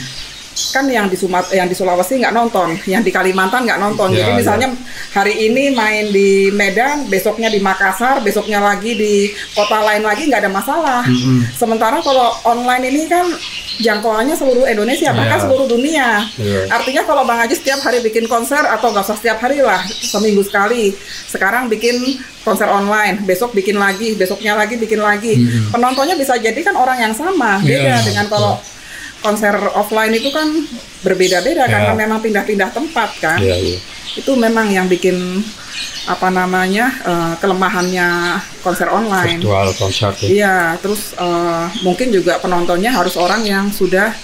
Kan 0.72 0.88
yang 0.88 1.06
di 1.06 1.16
Sumat 1.16 1.52
yang 1.52 1.68
di 1.68 1.76
Sulawesi 1.76 2.16
nggak 2.16 2.32
nonton, 2.32 2.80
yang 2.88 3.04
di 3.04 3.12
Kalimantan 3.12 3.68
nggak 3.68 3.76
nonton. 3.76 4.12
Ya, 4.12 4.24
Jadi 4.24 4.32
ya. 4.32 4.36
misalnya 4.40 4.68
hari 5.12 5.34
ini 5.46 5.72
main 5.72 6.08
di 6.08 6.48
Medan, 6.50 7.06
besoknya 7.06 7.48
di 7.48 7.60
Makassar, 7.60 8.24
besoknya 8.24 8.60
lagi 8.60 8.96
di 8.96 9.14
kota 9.52 9.84
lain 9.84 10.00
lagi 10.00 10.28
nggak 10.28 10.40
ada 10.40 10.52
masalah. 10.52 11.02
Mm-mm. 11.04 11.44
Sementara 11.52 12.00
kalau 12.00 12.32
online 12.44 12.88
ini 12.88 13.04
kan 13.04 13.28
jangkauannya 13.76 14.32
seluruh 14.32 14.64
Indonesia 14.64 15.12
bahkan 15.12 15.36
Ya. 15.36 15.44
seluruh 15.44 15.66
dunia. 15.68 16.08
Iya. 16.40 16.72
Artinya 16.72 17.04
kalau 17.04 17.28
Bang 17.28 17.36
Haji 17.36 17.52
setiap 17.52 17.84
hari 17.84 18.00
bikin 18.00 18.24
konser 18.24 18.64
atau 18.64 18.88
nggak 18.88 19.04
usah 19.04 19.16
setiap 19.20 19.36
hari 19.36 19.60
lah, 19.60 19.84
seminggu 19.84 20.40
sekali. 20.40 20.96
Sekarang 21.28 21.68
bikin 21.68 22.00
konser 22.40 22.72
online, 22.72 23.20
besok 23.28 23.52
bikin 23.52 23.76
lagi, 23.76 24.16
besoknya 24.16 24.56
lagi 24.56 24.80
bikin 24.80 25.04
lagi. 25.04 25.36
Mm-mm. 25.36 25.76
Penontonnya 25.76 26.16
bisa 26.16 26.40
jadi 26.40 26.56
kan 26.64 26.72
orang 26.72 27.04
yang 27.04 27.12
sama. 27.12 27.60
Beda 27.60 27.76
Iya, 27.76 27.96
dengan 28.00 28.26
kalau 28.32 28.56
konser 29.20 29.54
offline 29.74 30.12
itu 30.12 30.28
kan 30.30 30.46
berbeda-beda 31.00 31.66
Iya. 31.66 31.72
karena 31.72 31.92
memang 31.94 32.18
pindah-pindah 32.20 32.70
tempat 32.70 33.10
kan. 33.18 33.38
Iya, 33.38 33.56
iya. 33.56 33.78
Itu 34.16 34.32
memang 34.34 34.68
yang 34.68 34.86
bikin 34.86 35.42
apa 36.06 36.30
namanya 36.30 36.86
eh, 37.02 37.34
kelemahannya 37.36 38.38
konser 38.62 38.86
online. 38.88 39.42
virtual 39.42 39.68
konser 39.74 40.10
tuh. 40.14 40.28
Iya, 40.30 40.78
terus 40.78 41.12
eh, 41.14 41.64
mungkin 41.82 42.10
juga 42.10 42.38
penontonnya 42.38 42.94
harus 42.94 43.18
orang 43.18 43.42
yang 43.42 43.68
sudah 43.68 44.14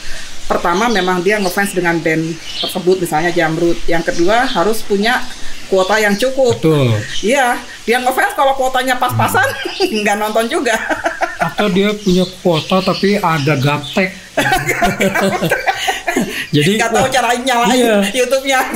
pertama 0.42 0.90
memang 0.90 1.22
dia 1.22 1.38
ngefans 1.40 1.72
dengan 1.72 1.96
band 1.98 2.34
tersebut 2.60 3.00
misalnya 3.00 3.30
Jamrut. 3.30 3.78
Yang 3.84 4.12
kedua 4.14 4.44
harus 4.44 4.82
punya 4.82 5.18
kuota 5.66 5.96
yang 5.96 6.12
cukup. 6.14 6.60
Betul. 6.60 6.92
Iya, 7.24 7.56
dia 7.82 7.98
ngefans 7.98 8.36
kalau 8.36 8.52
kuotanya 8.54 8.96
pas-pasan 8.96 9.44
nggak 10.02 10.16
nonton 10.16 10.46
juga. 10.46 10.76
Atau 11.52 11.68
dia 11.68 11.92
punya 11.94 12.24
kuota 12.40 12.80
tapi 12.80 13.16
ada 13.16 13.54
gaptek 13.54 14.10
jadi 16.56 16.72
Nggak 16.80 16.90
tahu 16.90 17.06
cara 17.08 17.28
nyalain 17.36 17.76
Iya. 17.76 17.96
YouTube-nya. 18.12 18.60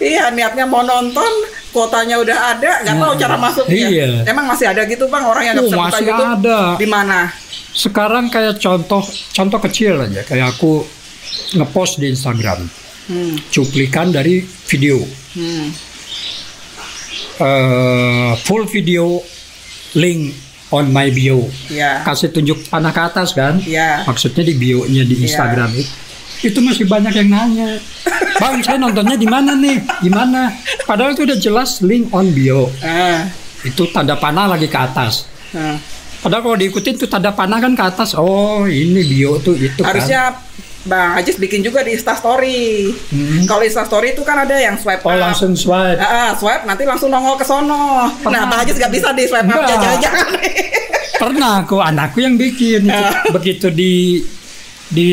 iya, 0.00 0.30
niatnya 0.30 0.64
mau 0.64 0.80
nonton, 0.80 1.28
kuotanya 1.70 2.16
udah 2.16 2.36
ada, 2.56 2.70
nggak 2.80 2.96
tahu 2.96 3.12
cara 3.16 3.36
masuknya. 3.36 3.86
Iya. 3.88 4.08
Emang 4.24 4.44
masih 4.46 4.66
ada 4.68 4.82
gitu 4.84 5.04
bang 5.06 5.24
orang 5.24 5.42
yang 5.44 5.54
nggak 5.56 5.64
Oh, 5.64 5.68
bisa 5.68 5.78
buka 5.78 5.88
masih 5.90 6.04
YouTube? 6.06 6.34
ada. 6.38 6.58
Di 6.76 6.88
mana? 6.88 7.20
sekarang 7.70 8.26
kayak 8.26 8.58
contoh 8.58 8.98
contoh 9.30 9.62
kecil 9.62 9.94
aja 10.02 10.26
kayak 10.26 10.58
aku 10.58 10.82
ngepost 11.54 11.96
di 11.96 12.10
Instagram 12.10 12.66
Hmm, 13.06 13.38
cuplikan 13.46 14.10
dari 14.10 14.42
video 14.66 14.98
hmm. 15.38 15.66
Eh, 17.38 18.32
full 18.42 18.66
video 18.66 19.22
link 19.94 20.34
on 20.70 20.88
my 20.88 21.10
bio. 21.10 21.50
Ya, 21.66 22.02
kasih 22.02 22.30
tunjuk 22.30 22.66
panah 22.66 22.90
ke 22.90 23.02
atas 23.02 23.34
kan? 23.34 23.58
Ya. 23.62 24.06
maksudnya 24.06 24.42
di 24.42 24.54
bio-nya 24.54 25.02
di 25.02 25.18
Iya. 25.18 25.22
Instagram 25.26 25.70
itu. 25.74 25.92
Itu 26.40 26.58
masih 26.64 26.88
banyak 26.88 27.12
yang 27.12 27.28
nanya. 27.28 27.70
Bang 28.40 28.64
saya 28.64 28.80
nontonnya 28.80 29.12
di 29.14 29.28
mana 29.28 29.52
nih? 29.52 29.76
Di 30.00 30.08
mana? 30.08 30.48
Padahal 30.88 31.12
itu 31.12 31.28
udah 31.28 31.36
jelas 31.36 31.82
link 31.82 32.08
on 32.10 32.32
bio. 32.32 32.72
Ah, 32.80 33.28
itu 33.60 33.84
tanda 33.90 34.16
panah 34.16 34.48
lagi 34.48 34.64
ke 34.66 34.78
atas. 34.78 35.28
Ah. 35.50 35.76
padahal 36.20 36.44
kalau 36.44 36.56
diikutin 36.56 36.94
tuh 36.96 37.08
tanda 37.08 37.32
panah 37.32 37.58
kan 37.58 37.72
ke 37.72 37.80
atas. 37.82 38.12
Oh 38.14 38.64
ini 38.64 39.02
bio 39.02 39.36
tuh 39.36 39.52
itu 39.52 39.80
kan. 39.80 39.92
Harusnya 39.92 40.36
Bang 40.80 41.20
Ajis 41.20 41.36
bikin 41.36 41.60
juga 41.60 41.84
di 41.84 41.92
Instastory. 41.92 42.88
Hmm. 43.12 43.44
Kalau 43.44 43.60
Instastory 43.60 44.16
itu 44.16 44.24
kan 44.24 44.48
ada 44.48 44.56
yang 44.56 44.80
swipe 44.80 45.04
oh 45.04 45.12
up. 45.12 45.20
langsung 45.20 45.52
swipe 45.52 46.00
Ah, 46.00 46.08
ah, 46.08 46.30
swipe 46.32 46.64
nanti 46.64 46.88
langsung 46.88 47.12
nongol 47.12 47.36
ke 47.36 47.44
sono. 47.44 48.08
Nah, 48.08 48.08
Pernah. 48.24 48.48
Bang 48.48 48.60
Ajis 48.64 48.80
nggak 48.80 48.92
bisa 48.96 49.08
di 49.12 49.24
swipe 49.28 49.44
up 49.44 49.60
jangan-jangan. 49.68 50.26
Pernah 51.20 51.52
aku 51.60 51.76
anakku 51.84 52.24
yang 52.24 52.40
bikin. 52.40 52.88
Begitu 53.36 53.68
di 53.68 54.24
di 54.88 55.08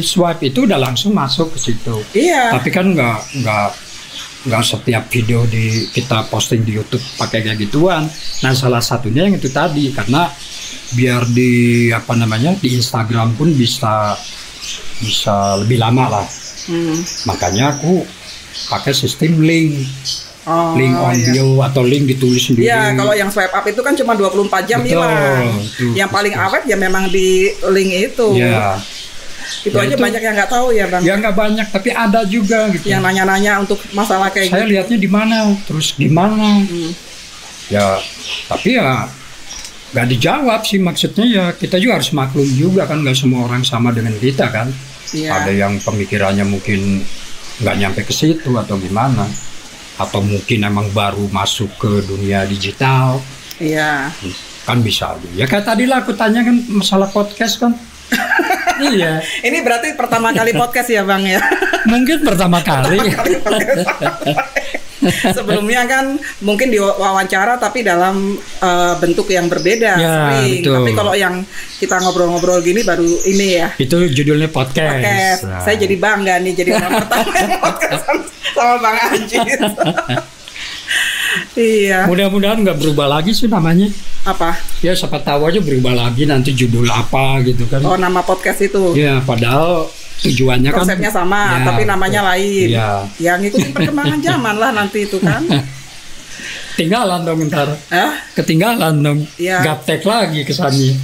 swipe 0.00 0.40
itu 0.46 0.64
udah 0.70 0.78
langsung 0.78 1.12
masuk 1.12 1.52
ke 1.54 1.58
situ. 1.58 1.96
Iya. 2.14 2.54
Tapi 2.54 2.68
kan 2.70 2.94
nggak 2.94 3.42
nggak 3.42 3.68
nggak 4.42 4.62
setiap 4.62 5.06
video 5.10 5.46
di 5.46 5.86
kita 5.90 6.26
posting 6.26 6.62
di 6.62 6.78
YouTube 6.78 7.02
pakai 7.18 7.42
kayak 7.42 7.58
gituan. 7.58 8.06
Nah 8.42 8.52
salah 8.54 8.82
satunya 8.82 9.26
yang 9.26 9.34
itu 9.34 9.50
tadi 9.50 9.90
karena 9.90 10.30
biar 10.94 11.26
di 11.30 11.90
apa 11.90 12.14
namanya 12.14 12.54
di 12.54 12.74
Instagram 12.78 13.34
pun 13.34 13.50
bisa 13.50 14.14
bisa 14.98 15.58
lebih 15.58 15.76
lama 15.76 16.08
lah. 16.12 16.26
Hmm. 16.64 16.96
Makanya 17.26 17.74
aku 17.74 18.06
pakai 18.68 18.92
sistem 18.92 19.40
link, 19.40 19.82
Oh, 20.42 20.74
link 20.74 20.90
on 20.90 21.14
iya. 21.14 21.30
bio 21.32 21.62
atau 21.62 21.82
link 21.82 22.02
ditulis 22.08 22.42
sendiri. 22.42 22.66
Iya, 22.66 22.98
kalau 22.98 23.14
yang 23.14 23.30
swipe 23.30 23.50
up 23.50 23.62
itu 23.62 23.78
kan 23.78 23.94
cuma 23.94 24.12
24 24.12 24.42
jam 24.66 24.82
Betul, 24.82 24.98
hilang. 24.98 25.54
itu. 25.56 25.86
Yang 25.94 26.10
paling 26.10 26.34
awet 26.34 26.62
ya 26.66 26.74
memang 26.74 27.06
di 27.08 27.46
link 27.68 27.90
itu. 28.10 28.26
Ya, 28.34 28.74
Itu 29.62 29.74
Ya, 29.74 29.86
aja 29.86 29.94
itu- 29.94 30.02
banyak 30.02 30.18
yang 30.18 30.34
nggak 30.34 30.50
tahu 30.50 30.66
ya, 30.72 30.86
Bang. 30.88 31.02
ya 31.04 31.14
nggak 31.14 31.36
banyak 31.36 31.66
tapi 31.70 31.90
ada 31.92 32.26
juga 32.26 32.66
gitu. 32.70 32.88
Yang 32.88 33.02
nanya-nanya 33.04 33.62
untuk 33.62 33.78
masalah 33.92 34.30
kayak 34.30 34.50
Saya 34.50 34.66
gitu. 34.66 34.72
lihatnya 34.74 34.98
di 34.98 35.06
mana, 35.06 35.36
terus 35.62 35.94
di 35.94 36.10
mana. 36.10 36.58
Hmm. 36.58 36.90
Ya, 37.70 38.02
tapi 38.48 38.74
ya 38.74 39.06
nggak 39.92 40.08
dijawab 40.08 40.60
sih 40.64 40.80
maksudnya 40.80 41.24
ya 41.24 41.44
kita 41.52 41.76
juga 41.76 42.00
harus 42.00 42.10
maklum 42.12 42.48
juga 42.48 42.88
kan 42.88 43.04
nggak 43.04 43.12
semua 43.12 43.44
orang 43.44 43.60
sama 43.62 43.92
dengan 43.92 44.16
kita 44.16 44.48
kan. 44.48 44.72
Iya. 45.12 45.28
Ada 45.44 45.52
yang 45.52 45.76
pemikirannya 45.78 46.48
mungkin 46.48 47.04
nggak 47.60 47.76
nyampe 47.76 48.00
ke 48.02 48.12
situ 48.12 48.56
atau 48.56 48.80
gimana. 48.80 49.28
Atau 50.00 50.24
mungkin 50.24 50.64
emang 50.64 50.88
baru 50.90 51.28
masuk 51.28 51.68
ke 51.76 51.92
dunia 52.02 52.48
digital 52.48 53.20
Iya. 53.60 54.08
kan 54.64 54.80
bisa 54.80 55.12
aja. 55.12 55.28
Ya 55.36 55.44
kayak 55.44 55.68
tadi 55.68 55.84
lah 55.84 56.00
aku 56.00 56.16
tanya 56.16 56.40
kan 56.40 56.56
masalah 56.72 57.12
podcast 57.12 57.60
kan. 57.60 57.76
iya, 58.92 59.20
Ini 59.40 59.64
berarti 59.64 59.96
pertama 59.96 60.32
kali 60.32 60.52
podcast 60.60 60.88
ya, 60.88 61.00
Bang 61.04 61.24
ya. 61.24 61.40
mungkin 61.84 62.20
pertama 62.24 62.60
kali. 62.60 63.00
Sebelumnya 65.36 65.82
kan 65.84 66.14
mungkin 66.40 66.70
diwawancara 66.70 67.58
tapi 67.58 67.82
dalam 67.82 68.36
eh, 68.38 68.94
bentuk 68.98 69.26
yang 69.28 69.46
berbeda 69.50 69.92
Ya, 69.98 70.10
sering. 70.38 70.62
betul. 70.62 70.74
Tapi 70.78 70.90
kalau 70.94 71.14
yang 71.14 71.34
kita 71.78 71.98
ngobrol-ngobrol 72.00 72.62
gini 72.62 72.80
baru 72.82 73.04
ini 73.26 73.46
ya. 73.58 73.68
Itu 73.76 74.06
judulnya 74.08 74.48
podcast. 74.48 75.02
Podcast. 75.02 75.40
Nah. 75.44 75.60
Saya 75.62 75.76
jadi 75.82 75.94
bangga 75.98 76.34
nih 76.40 76.52
jadi 76.54 76.70
orang 76.78 76.92
pertama 77.02 77.32
yang 77.34 77.58
podcast 77.58 78.02
sama 78.54 78.76
Bang 78.78 78.96
Ajis. 79.10 79.60
iya. 81.58 82.06
Mudah-mudahan 82.06 82.60
nggak 82.62 82.78
berubah 82.78 83.06
lagi 83.18 83.32
sih 83.32 83.48
namanya. 83.48 83.88
Apa? 84.22 84.54
Ya 84.84 84.94
siapa 84.94 85.18
tahu 85.18 85.50
aja 85.50 85.58
berubah 85.58 85.94
lagi 85.96 86.28
nanti 86.28 86.54
judul 86.54 86.86
apa 86.86 87.42
gitu 87.42 87.66
kan. 87.66 87.82
Oh, 87.82 87.98
nama 87.98 88.22
podcast 88.22 88.62
itu. 88.62 88.94
Ya 88.94 89.18
padahal 89.24 89.90
tujuannya 90.22 90.70
kan 90.70 90.78
Konsepnya 90.86 91.10
sama, 91.10 91.58
Ya, 91.58 91.66
tapi 91.66 91.82
namanya 91.82 92.20
lain. 92.32 92.68
Iya. 92.70 92.90
Yang 93.18 93.38
ngikutin 93.50 93.70
perkembangan 93.74 94.20
zaman 94.30 94.54
lah 94.56 94.70
nanti 94.70 94.98
itu 95.04 95.18
kan. 95.18 95.42
Tinggalan 96.78 97.20
dong 97.22 97.40
ntar. 97.52 97.68
Hah? 97.92 98.12
Ketinggalan 98.32 98.94
dong. 99.02 99.18
Iya. 99.36 99.60
Gaptek 99.60 100.06
lagi 100.08 100.40
kesannya. 100.42 100.96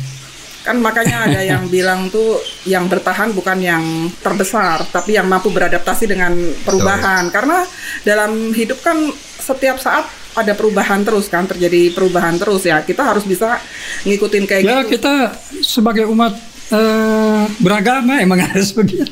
Kan 0.64 0.80
makanya 0.80 1.28
ada 1.28 1.40
yang 1.44 1.68
bilang 1.74 2.08
tuh 2.08 2.40
yang 2.64 2.88
bertahan 2.88 3.36
bukan 3.36 3.58
yang 3.60 3.84
terbesar, 4.24 4.80
tapi 4.88 5.20
yang 5.20 5.28
mampu 5.28 5.52
beradaptasi 5.52 6.08
dengan 6.08 6.32
perubahan. 6.64 7.28
Karena 7.28 7.68
dalam 8.00 8.54
hidup 8.56 8.80
kan 8.80 8.96
setiap 9.38 9.76
saat 9.76 10.08
ada 10.32 10.54
perubahan 10.54 11.02
terus 11.04 11.28
kan, 11.28 11.44
terjadi 11.44 11.92
perubahan 11.92 12.40
terus 12.40 12.64
ya. 12.64 12.80
Kita 12.80 13.04
harus 13.04 13.28
bisa 13.28 13.60
ngikutin 14.08 14.44
kayak 14.48 14.62
Ya 14.64 14.80
gitu. 14.86 14.96
kita 14.96 15.36
sebagai 15.60 16.08
umat 16.08 16.32
eh, 16.70 17.42
beragama 17.58 18.18
emang 18.18 18.38
harus 18.44 18.70
begitu. 18.70 19.08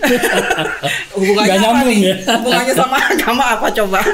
Hubungannya 1.12 1.52
apa 1.52 1.60
nyambung 1.60 1.88
nih? 1.88 2.00
ya. 2.00 2.14
Hubungannya 2.36 2.74
sama 2.74 2.96
agama 3.00 3.44
apa 3.56 3.66
coba? 3.72 4.00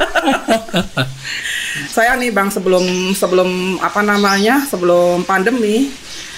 Saya 1.95 2.17
nih 2.17 2.29
bang 2.29 2.49
sebelum 2.49 3.13
sebelum 3.13 3.77
apa 3.81 4.01
namanya 4.01 4.61
sebelum 4.65 5.25
pandemi 5.25 5.89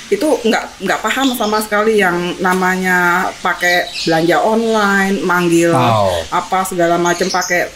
itu 0.06 0.28
nggak 0.44 0.84
nggak 0.84 1.00
paham 1.00 1.32
sama 1.32 1.58
sekali 1.58 1.96
yang 1.96 2.36
namanya 2.38 3.30
pakai 3.40 3.88
belanja 4.04 4.36
online, 4.38 5.16
manggil 5.24 5.72
Oh. 5.72 6.12
apa 6.28 6.62
segala 6.62 7.00
macam 7.00 7.26
pakai 7.26 7.66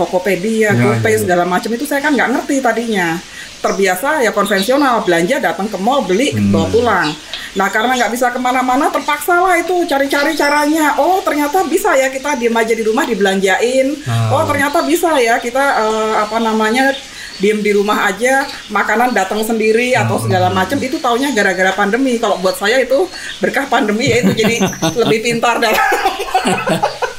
Tokopedia, 0.00 0.72
Ya, 0.72 0.72
GoPay 0.72 1.04
ya, 1.06 1.14
ya. 1.14 1.20
segala 1.20 1.44
macam 1.44 1.70
itu 1.70 1.84
saya 1.84 2.00
kan 2.00 2.10
nggak 2.10 2.30
ngerti 2.32 2.56
tadinya. 2.58 3.20
Terbiasa 3.60 4.24
ya 4.24 4.32
konvensional 4.32 5.04
belanja 5.04 5.36
datang 5.38 5.68
ke 5.68 5.76
mall 5.76 6.00
beli 6.02 6.32
Hmm. 6.32 6.48
bawa 6.48 6.66
pulang. 6.66 7.08
Nah 7.52 7.68
karena 7.68 7.92
nggak 7.94 8.08
bisa 8.10 8.26
ke 8.28 8.38
mana-mana 8.38 8.88
terpaksa 8.88 9.36
lah 9.36 9.52
itu 9.54 9.84
cari-cari 9.84 10.32
caranya. 10.32 10.96
Oh 10.96 11.20
ternyata 11.20 11.60
bisa 11.64 11.92
ya 11.92 12.08
kita 12.08 12.34
diem 12.34 12.56
aja 12.56 12.72
di 12.72 12.80
rumah 12.80 13.04
dibelanjain. 13.04 14.00
Ah. 14.04 14.32
Oh 14.32 14.42
ternyata 14.44 14.80
bisa 14.82 15.12
ya 15.14 15.36
kita 15.36 15.60
eh, 15.60 16.12
apa 16.18 16.40
namanya 16.40 16.96
diem 17.36 17.58
di 17.58 17.72
rumah 17.72 18.04
aja 18.06 18.44
makanan 18.68 19.12
datang 19.12 19.40
sendiri 19.42 19.92
atau 19.92 20.16
Hmm. 20.16 20.24
segala 20.24 20.48
macam 20.48 20.76
itu 20.78 20.96
taunya 20.96 21.28
gara-gara 21.30 21.72
pandemi. 21.74 22.16
Kalau 22.16 22.40
buat 22.40 22.56
saya 22.56 22.80
itu 22.80 23.12
berkah 23.38 23.64
pandemi 23.66 24.08
ya 24.08 24.24
itu 24.24 24.32
jadi 24.34 24.56
lebih 25.04 25.20
pintar 25.20 25.60
dalam 25.60 25.76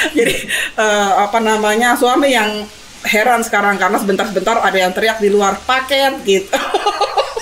jadi 0.18 0.36
eh, 0.76 1.10
apa 1.20 1.38
namanya 1.40 1.96
suami 1.96 2.32
yang 2.32 2.64
heran 3.04 3.40
sekarang 3.40 3.80
karena 3.80 3.96
sebentar-sebentar 3.96 4.60
ada 4.60 4.76
yang 4.76 4.92
teriak 4.92 5.18
di 5.20 5.32
luar 5.32 5.56
paket 5.64 6.20
gitu. 6.28 6.52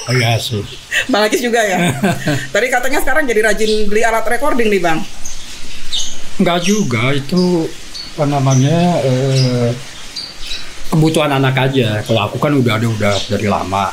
Oh 0.08 0.14
iya 0.14 0.38
sih. 0.40 0.62
Bang 1.12 1.28
juga 1.28 1.60
ya. 1.60 1.78
Tadi 2.54 2.66
katanya 2.70 2.98
sekarang 3.04 3.28
jadi 3.28 3.40
rajin 3.44 3.90
beli 3.90 4.02
alat 4.06 4.24
recording 4.24 4.72
nih 4.72 4.80
bang. 4.80 4.98
Enggak 6.38 6.58
juga 6.64 7.12
itu 7.12 7.66
apa 8.16 8.24
namanya 8.26 8.98
eh, 9.02 9.70
kebutuhan 10.88 11.30
anak 11.32 11.68
aja. 11.68 12.00
Kalau 12.04 12.28
aku 12.28 12.36
kan 12.40 12.52
udah 12.56 12.80
ada 12.80 12.88
udah 12.88 13.14
dari 13.28 13.48
lama. 13.48 13.92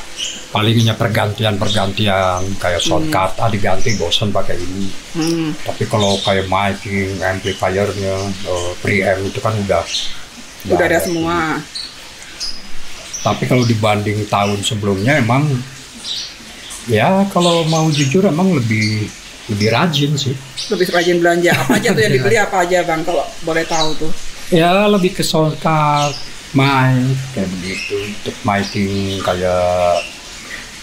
Palingnya 0.56 0.96
pergantian-pergantian 0.96 2.56
kayak 2.56 2.80
soundcard, 2.80 3.36
ah 3.44 3.52
diganti 3.52 4.00
bosan 4.00 4.32
pakai 4.32 4.56
ini. 4.56 4.88
Hmm. 5.12 5.52
Tapi 5.52 5.84
kalau 5.92 6.16
kayak 6.24 6.48
miking, 6.48 7.20
amplifiernya, 7.20 8.16
eh, 8.48 8.72
preamp 8.80 9.28
itu 9.28 9.40
kan 9.44 9.52
udah 9.52 9.84
Udah 10.66 10.86
ada 10.90 10.98
semua. 10.98 11.62
Tapi 13.22 13.44
kalau 13.46 13.66
dibanding 13.66 14.26
tahun 14.30 14.62
sebelumnya 14.66 15.18
emang 15.22 15.50
ya 16.86 17.26
kalau 17.34 17.66
mau 17.66 17.90
jujur 17.90 18.26
emang 18.26 18.54
lebih 18.54 19.10
lebih 19.50 19.68
rajin 19.74 20.14
sih. 20.18 20.34
Lebih 20.74 20.90
rajin 20.90 21.18
belanja. 21.22 21.54
Apa 21.54 21.78
aja 21.78 21.94
tuh 21.94 22.02
yang 22.02 22.14
dibeli 22.18 22.38
apa 22.46 22.66
aja 22.66 22.82
bang 22.86 23.02
kalau 23.06 23.26
boleh 23.46 23.66
tahu 23.66 23.90
tuh. 23.98 24.12
Ya 24.54 24.86
lebih 24.86 25.18
ke 25.18 25.26
soundcard, 25.26 26.14
mic 26.56 27.14
kayak 27.36 27.50
begitu. 27.60 27.96
Untuk 28.00 28.36
miking 28.48 29.20
kayak 29.22 30.02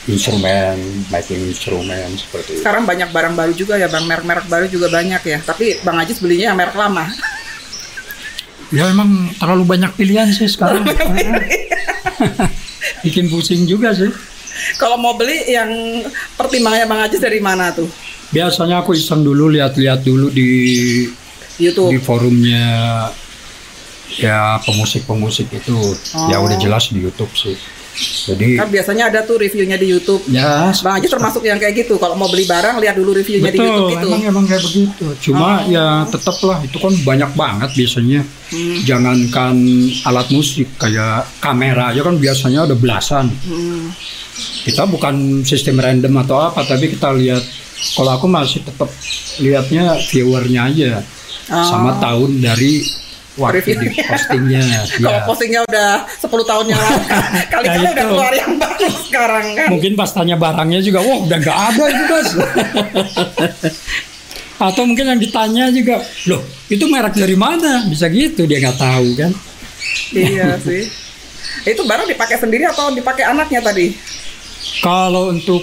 instrumen, 0.06 0.76
miking 1.08 1.42
instrumen 1.48 2.08
seperti 2.18 2.58
itu. 2.58 2.62
Sekarang 2.62 2.84
banyak 2.84 3.08
barang 3.10 3.34
baru 3.34 3.52
juga 3.56 3.80
ya 3.80 3.88
bang. 3.88 4.04
Merek-merek 4.04 4.46
baru 4.46 4.66
juga 4.68 4.92
banyak 4.92 5.22
ya. 5.24 5.38
Tapi 5.40 5.80
bang 5.80 5.96
Ajis 6.04 6.20
belinya 6.20 6.52
yang 6.52 6.58
merek 6.58 6.76
lama. 6.76 7.08
Ya 8.72 8.88
emang 8.88 9.28
terlalu 9.36 9.68
banyak 9.68 9.92
pilihan 10.00 10.32
sih 10.32 10.48
sekarang. 10.48 10.80
Bikin 13.04 13.28
pusing 13.28 13.68
juga 13.68 13.92
sih. 13.92 14.08
kalau 14.80 14.96
mau 14.96 15.12
beli 15.12 15.44
yang 15.52 15.68
pertimbangannya 16.40 16.88
bang 16.88 17.00
Ajis 17.04 17.20
dari 17.20 17.36
mana 17.36 17.68
tuh? 17.76 17.84
Biasanya 18.32 18.80
aku 18.80 18.96
iseng 18.96 19.20
dulu 19.20 19.52
lihat-lihat 19.52 20.00
dulu 20.00 20.32
di 20.32 20.48
YouTube. 21.60 21.92
di 21.92 22.00
forumnya 22.00 22.64
ya 24.16 24.60
pemusik-pemusik 24.62 25.48
itu 25.50 25.76
ya 26.28 26.36
Oh. 26.36 26.44
udah 26.44 26.56
jelas 26.56 26.88
di 26.88 27.00
YouTube 27.00 27.32
sih. 27.32 27.56
Jadi 28.24 28.56
Kan 28.56 28.72
biasanya 28.72 29.12
ada 29.12 29.20
tuh 29.20 29.36
reviewnya 29.36 29.76
di 29.76 29.84
YouTube. 29.86 30.24
ya 30.26 30.72
Bang 30.80 30.96
Ajis 30.96 31.12
termasuk 31.12 31.44
yang 31.44 31.60
kayak 31.60 31.76
gitu. 31.78 32.00
Kalau 32.00 32.16
mau 32.16 32.24
beli 32.24 32.48
barang 32.48 32.80
lihat 32.80 32.96
dulu 32.96 33.12
reviewnya 33.12 33.52
di 33.52 33.60
YouTube 33.60 33.84
betul 33.86 34.00
gitu. 34.00 34.06
emang 34.08 34.22
emang 34.24 34.44
kayak 34.48 34.62
begitu. 34.64 35.04
Cuma 35.22 35.60
Oh. 35.60 35.68
ya 35.68 35.86
tetap 36.08 36.40
lah 36.40 36.58
itu 36.60 36.76
kan 36.76 36.92
banyak 37.04 37.30
banget 37.32 37.70
biasanya. 37.76 38.20
Hmm. 38.48 38.76
Jangankan 38.82 39.54
alat 40.02 40.28
musik 40.30 40.72
kayak 40.76 41.28
kamera 41.38 41.92
aja 41.92 42.00
kan 42.00 42.16
biasanya 42.16 42.64
ada 42.64 42.72
belasan. 42.72 43.28
Hmm. 43.44 43.92
Kita 44.64 44.88
bukan 44.88 45.14
sistem 45.42 45.76
random 45.76 46.16
atau 46.18 46.40
apa 46.40 46.64
tapi 46.64 46.88
kita 46.88 47.12
lihat 47.12 47.44
kalau 47.92 48.16
aku 48.16 48.24
masih 48.24 48.64
tetap 48.64 48.88
lihatnya 49.36 50.00
viewernya 50.06 50.60
aja 50.64 50.92
Oh. 51.44 51.58
sama 51.60 51.98
tahun 51.98 52.38
dari 52.40 52.80
waktu 53.36 53.72
Review. 53.72 53.80
di 53.80 53.88
postingnya. 54.04 54.62
Kalau 55.00 55.20
ya. 55.20 55.24
postingnya 55.24 55.60
udah 55.64 55.90
10 56.20 56.50
tahun 56.50 56.64
yang 56.68 56.80
lalu, 56.80 57.02
kali-kali 57.52 57.84
Nah, 57.84 57.92
udah 57.92 58.04
keluar 58.08 58.32
yang 58.36 58.52
baru 58.60 58.88
sekarang 59.08 59.46
kan. 59.56 59.68
Mungkin 59.72 59.92
pas 59.96 60.10
tanya 60.12 60.36
barangnya 60.36 60.80
juga, 60.84 60.98
wah 61.00 61.18
udah 61.24 61.38
nggak 61.40 61.58
ada 61.72 61.84
itu 61.88 62.04
mas. 62.08 62.28
Atau 64.62 64.82
mungkin 64.86 65.04
yang 65.10 65.20
ditanya 65.20 65.64
juga, 65.74 65.96
loh 66.30 66.42
itu 66.70 66.84
merek 66.86 67.18
dari 67.18 67.34
mana? 67.34 67.88
Bisa 67.88 68.06
gitu 68.12 68.46
dia 68.46 68.62
nggak 68.62 68.78
tahu 68.78 69.08
kan? 69.18 69.32
iya 70.12 70.56
sih. 70.60 70.86
Itu 71.66 71.84
barang 71.84 72.06
dipakai 72.06 72.36
sendiri 72.38 72.68
atau 72.68 72.92
dipakai 72.94 73.26
anaknya 73.26 73.60
tadi? 73.60 73.92
Kalau 74.82 75.30
untuk 75.34 75.62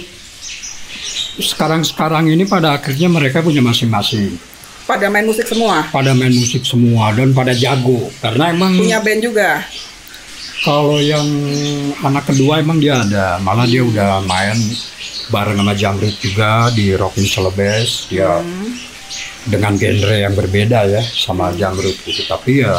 sekarang-sekarang 1.40 2.28
ini 2.28 2.44
pada 2.44 2.76
akhirnya 2.76 3.08
mereka 3.08 3.40
punya 3.40 3.64
masing-masing. 3.64 4.49
Pada 4.90 5.06
main 5.06 5.22
musik 5.22 5.46
semua. 5.46 5.86
Pada 5.88 6.10
main 6.12 6.34
musik 6.34 6.66
semua 6.66 7.14
dan 7.14 7.30
pada 7.30 7.54
jago. 7.54 8.10
Karena 8.18 8.50
emang 8.50 8.74
Punya 8.74 8.98
band 8.98 9.22
juga. 9.22 9.62
kalau 10.60 10.98
yang 10.98 11.24
anak 12.02 12.26
kedua 12.26 12.58
emang 12.58 12.76
dia 12.76 12.98
ada, 12.98 13.38
malah 13.40 13.64
dia 13.64 13.80
udah 13.80 14.20
main 14.26 14.58
bareng 15.30 15.56
sama 15.56 15.72
Jamrit 15.72 16.18
juga 16.18 16.68
di 16.74 16.92
Rockin 16.92 17.24
Celebes. 17.24 18.10
Dia 18.10 18.42
dengan 19.46 19.72
genre 19.72 20.16
yang 20.18 20.34
berbeda 20.34 20.84
ya 20.84 21.00
sama 21.00 21.54
Jamrit 21.54 21.96
gitu. 22.02 22.26
Tapi 22.26 22.60
ya 22.60 22.76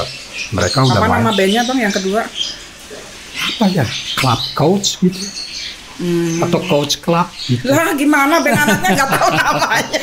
mereka 0.52 0.84
udah 0.84 1.00
Apa 1.00 1.08
main 1.08 1.24
nama 1.24 1.32
bandnya 1.32 1.62
bang 1.64 1.80
yang 1.80 1.94
kedua? 1.96 2.22
apa 3.32 3.66
ya 3.74 3.88
club 4.14 4.42
coach 4.54 5.00
gitu 5.02 5.18
Hmm. 6.02 6.42
atau 6.42 6.60
coach 6.66 6.98
club 6.98 7.30
gitu. 7.46 7.62
Lah 7.70 7.94
gimana 7.94 8.42
band 8.42 8.58
anaknya 8.58 8.90
nggak 8.98 9.10
tahu 9.14 9.30
namanya. 9.38 10.02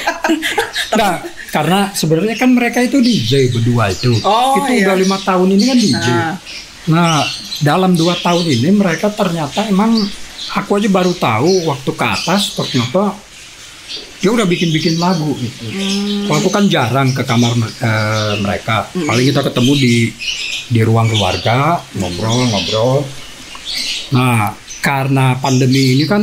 Nah, 0.95 1.13
karena 1.51 1.79
sebenarnya 1.91 2.37
kan 2.39 2.55
mereka 2.55 2.79
itu 2.87 3.03
DJ 3.03 3.51
berdua 3.51 3.91
itu. 3.91 4.15
Oh, 4.23 4.63
itu 4.63 4.79
iya. 4.79 4.95
udah 4.95 4.97
lima 4.97 5.19
tahun 5.19 5.49
ini 5.59 5.65
kan 5.67 5.79
DJ. 5.83 6.07
Nah. 6.07 6.33
Nah, 6.89 7.19
dalam 7.59 7.99
dua 7.99 8.15
tahun 8.23 8.47
ini 8.47 8.71
mereka 8.71 9.11
ternyata 9.11 9.67
emang 9.67 10.07
aku 10.55 10.79
aja 10.79 10.87
baru 10.87 11.11
tahu 11.19 11.67
waktu 11.67 11.91
ke 11.91 12.07
atas 12.07 12.55
ternyata 12.55 13.19
dia 14.23 14.31
udah 14.35 14.47
bikin-bikin 14.47 15.03
lagu 15.03 15.35
gitu. 15.35 15.67
Hmm. 15.67 16.31
Kalau 16.31 16.39
aku 16.47 16.51
kan 16.55 16.65
jarang 16.71 17.11
ke 17.11 17.27
kamar 17.27 17.59
eh, 17.59 18.35
mereka. 18.39 18.87
Paling 18.95 19.35
kita 19.35 19.43
ketemu 19.51 19.73
di 19.75 19.97
di 20.71 20.81
ruang 20.87 21.11
keluarga, 21.11 21.83
ngobrol-ngobrol. 21.99 23.03
Nah, 24.15 24.55
karena 24.79 25.35
pandemi 25.39 25.99
ini 25.99 26.05
kan 26.07 26.23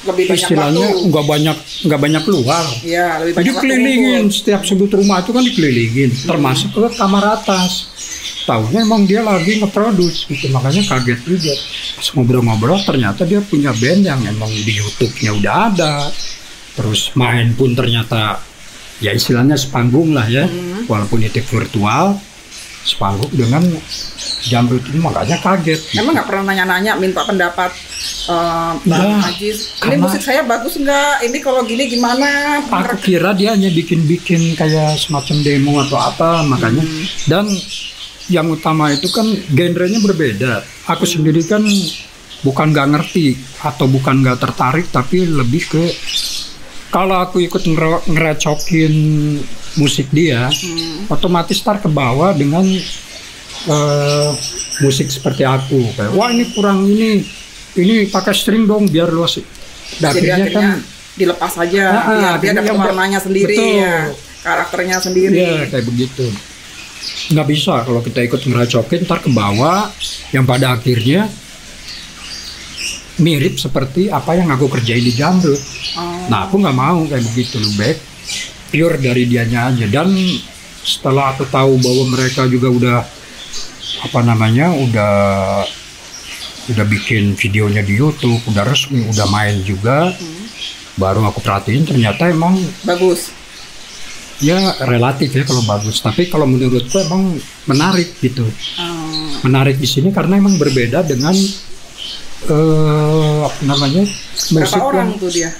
Lebih 0.00 0.32
banyak 0.32 0.40
istilahnya 0.40 0.86
nggak 1.12 1.26
banyak 1.28 1.56
nggak 1.84 2.00
banyak 2.00 2.22
keluar. 2.24 2.64
Iya, 2.80 3.20
lebih 3.20 3.32
banyak 3.36 3.52
ngumpul. 3.52 4.32
setiap 4.32 4.60
sudut 4.64 4.88
rumah 4.96 5.20
itu 5.20 5.30
kan 5.36 5.44
dikelilingin, 5.44 6.10
termasuk 6.24 6.72
ke 6.72 6.96
kamar 6.96 7.36
atas. 7.36 7.92
Tahunya 8.48 8.80
emang 8.88 9.04
dia 9.04 9.20
lagi 9.20 9.60
ngeproduce 9.60 10.24
gitu, 10.32 10.48
makanya 10.48 10.80
kaget 10.88 11.20
juga. 11.28 11.52
Pas 12.00 12.08
ngobrol-ngobrol 12.16 12.80
ternyata 12.80 13.28
dia 13.28 13.44
punya 13.44 13.76
band 13.76 14.00
yang 14.00 14.20
emang 14.24 14.48
di 14.48 14.72
YouTube-nya 14.80 15.36
udah 15.36 15.54
ada. 15.68 15.94
Terus 16.80 17.12
main 17.12 17.52
pun 17.52 17.76
ternyata 17.76 18.40
ya 19.04 19.12
istilahnya 19.12 19.60
sepanggung 19.60 20.16
lah 20.16 20.24
ya, 20.32 20.48
walaupun 20.88 21.20
itu 21.20 21.44
virtual, 21.44 22.16
sepanggung 22.88 23.28
dengan 23.36 23.68
jamrut 24.48 24.84
ini 24.88 24.98
makanya 25.02 25.36
kaget. 25.42 25.80
gitu. 25.80 26.00
Emang 26.00 26.16
nggak 26.16 26.28
pernah 26.28 26.44
nanya-nanya 26.52 26.96
minta 26.96 27.24
pendapat 27.24 27.72
Nggak, 28.86 29.26
Ajis. 29.28 29.58
Ini 29.82 29.96
musik 30.00 30.22
saya 30.22 30.40
bagus 30.46 30.78
nggak? 30.78 31.26
Ini 31.26 31.38
kalau 31.42 31.66
gini 31.66 31.90
gimana? 31.90 32.62
aku 32.70 32.96
kira 33.02 33.34
dia 33.36 33.52
hanya 33.52 33.68
bikin-bikin 33.68 34.54
kayak 34.56 34.96
semacam 34.96 35.36
demo 35.42 35.72
atau 35.82 35.98
apa 35.98 36.46
makanya 36.46 36.84
dan 37.26 37.50
yang 38.30 38.46
utama 38.46 38.94
itu 38.94 39.10
kan 39.10 39.26
genrenya 39.50 39.98
berbeda 39.98 40.62
aku 40.86 41.02
sendiri 41.02 41.42
kan 41.42 41.66
bukan 42.46 42.70
nggak 42.70 42.88
ngerti 42.94 43.34
atau 43.58 43.90
bukan 43.90 44.22
nggak 44.22 44.38
tertarik 44.38 44.86
tapi 44.94 45.26
lebih 45.26 45.66
ke 45.66 45.84
kalau 46.94 47.18
aku 47.18 47.42
ikut 47.42 47.62
ngere- 47.66 48.06
ngerecokin 48.06 48.94
musik 49.76 50.06
dia 50.14 50.46
otomatis 51.10 51.58
tar 51.58 51.82
ke 51.82 51.90
bawah 51.90 52.30
dengan 52.30 52.62
eh, 53.68 54.30
musik 54.80 55.12
seperti 55.12 55.44
aku 55.44 55.92
kayak 55.98 56.16
wah 56.16 56.32
ini 56.32 56.48
kurang 56.56 56.88
ini 56.88 57.20
ini 57.76 58.08
pakai 58.08 58.32
string 58.34 58.64
dong 58.64 58.88
biar 58.88 59.12
luas 59.12 59.38
Dan 59.98 60.14
Jadi 60.14 60.30
akhirnya 60.30 60.46
akhirnya 60.46 60.70
dilepas 61.18 61.52
aja. 61.58 61.84
Ah, 61.92 62.34
biar 62.40 62.54
dia 62.56 62.62
dapat 62.62 62.76
warnanya 62.78 63.20
sendiri 63.20 63.56
betul. 63.56 63.82
ya. 63.82 63.96
Karakternya 64.40 64.96
sendiri. 65.02 65.34
Iya 65.36 65.68
kayak 65.68 65.84
begitu. 65.84 66.24
Nggak 67.34 67.46
bisa 67.50 67.74
kalau 67.84 68.00
kita 68.00 68.20
ikut 68.24 68.40
ngeracokin 68.46 69.04
ntar 69.04 69.20
ke 69.20 69.30
bawah 69.34 69.90
yang 70.32 70.48
pada 70.48 70.78
akhirnya 70.78 71.28
mirip 73.20 73.60
seperti 73.60 74.08
apa 74.08 74.32
yang 74.32 74.48
aku 74.48 74.70
kerjain 74.72 75.04
di 75.04 75.12
Jamrut. 75.12 75.60
Oh. 75.98 76.30
Nah 76.32 76.48
aku 76.48 76.56
nggak 76.56 76.76
mau 76.76 77.04
kayak 77.04 77.24
begitu 77.34 77.60
baik 77.76 77.98
pure 78.70 78.96
dari 79.02 79.26
dianya 79.26 79.74
aja 79.74 79.86
dan 79.90 80.14
setelah 80.80 81.34
aku 81.34 81.44
tahu 81.50 81.76
bahwa 81.82 82.16
mereka 82.16 82.46
juga 82.46 82.70
udah 82.70 82.98
apa 83.98 84.22
namanya 84.22 84.70
udah 84.70 85.14
udah 86.70 86.86
bikin 86.86 87.34
videonya 87.34 87.82
di 87.82 87.98
YouTube 87.98 88.38
udah 88.46 88.62
resmi 88.62 89.02
udah 89.10 89.26
main 89.26 89.58
juga 89.66 90.14
baru 90.94 91.26
aku 91.26 91.42
perhatiin 91.42 91.82
ternyata 91.82 92.30
emang 92.30 92.54
Bagus. 92.86 93.34
ya 94.38 94.56
relatif 94.86 95.34
ya 95.34 95.42
kalau 95.42 95.64
bagus 95.64 95.98
tapi 95.98 96.30
kalau 96.30 96.46
menurutku 96.46 96.96
emang 97.00 97.36
menarik 97.66 98.14
gitu 98.22 98.46
Oh. 98.78 99.42
menarik 99.42 99.76
di 99.76 99.88
sini 99.88 100.12
karena 100.12 100.36
emang 100.36 100.56
berbeda 100.56 101.02
dengan 101.02 101.34
eh 102.40 103.38
apa 103.44 103.60
namanya 103.64 104.04
Berapa 104.04 104.64
musik 104.64 104.80
orang 104.80 105.08
yang 105.12 105.20
tuh 105.20 105.30
dia? 105.30 105.50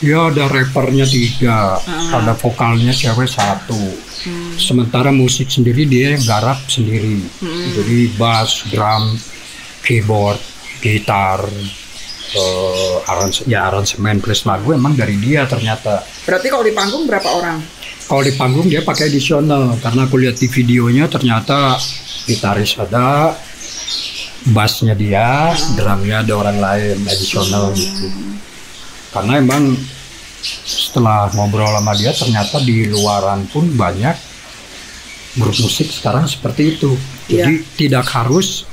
Ya 0.00 0.28
ada 0.28 0.44
rappernya 0.46 1.04
tiga 1.04 1.76
Ah. 1.78 2.18
ada 2.18 2.32
vokalnya 2.34 2.90
cewek 2.90 3.28
satu 3.28 3.78
Hmm. 4.20 4.52
sementara 4.54 5.08
musik 5.10 5.48
sendiri 5.48 5.84
dia 5.84 6.12
yang 6.12 6.22
garap 6.22 6.60
sendiri 6.66 7.20
Hmm. 7.38 7.72
jadi 7.72 7.98
bass 8.14 8.64
drum 8.66 9.16
keyboard 9.80 10.40
gitar 10.78 11.40
eh 12.30 12.96
arrange- 13.06 13.42
ya 13.44 13.66
aransemen 13.66 14.18
plus 14.18 14.44
lagu 14.44 14.70
emang 14.70 14.94
dari 14.94 15.16
dia 15.16 15.44
ternyata 15.44 16.04
Berarti 16.22 16.46
kalau 16.46 16.62
di 16.62 16.70
panggung 16.70 17.04
berapa 17.04 17.26
orang? 17.28 17.58
Kalau 18.02 18.22
di 18.22 18.32
panggung 18.32 18.66
dia 18.66 18.80
pakai 18.80 19.06
additional 19.06 19.74
karena 19.76 20.04
aku 20.04 20.16
lihat 20.16 20.36
di 20.36 20.46
videonya 20.46 21.06
ternyata 21.06 21.74
gitaris 22.22 22.74
ada, 22.76 23.34
bassnya 24.46 24.94
dia, 24.94 25.50
drumnya 25.74 26.20
ada 26.20 26.32
orang 26.32 26.58
lain 26.58 26.96
additional 27.04 27.70
gitu. 27.72 28.06
Karena 29.10 29.38
emang 29.38 29.74
setelah 30.64 31.28
ngobrol 31.34 31.68
sama 31.68 31.92
dia 31.92 32.10
ternyata 32.10 32.56
di 32.60 32.88
luaran 32.88 33.44
pun 33.50 33.68
banyak 33.68 34.16
grup 35.36 35.56
musik 35.58 35.90
sekarang 35.90 36.26
seperti 36.26 36.78
itu. 36.78 36.94
Jadi 37.26 37.62
tidak 37.76 38.06
harus 38.08 38.66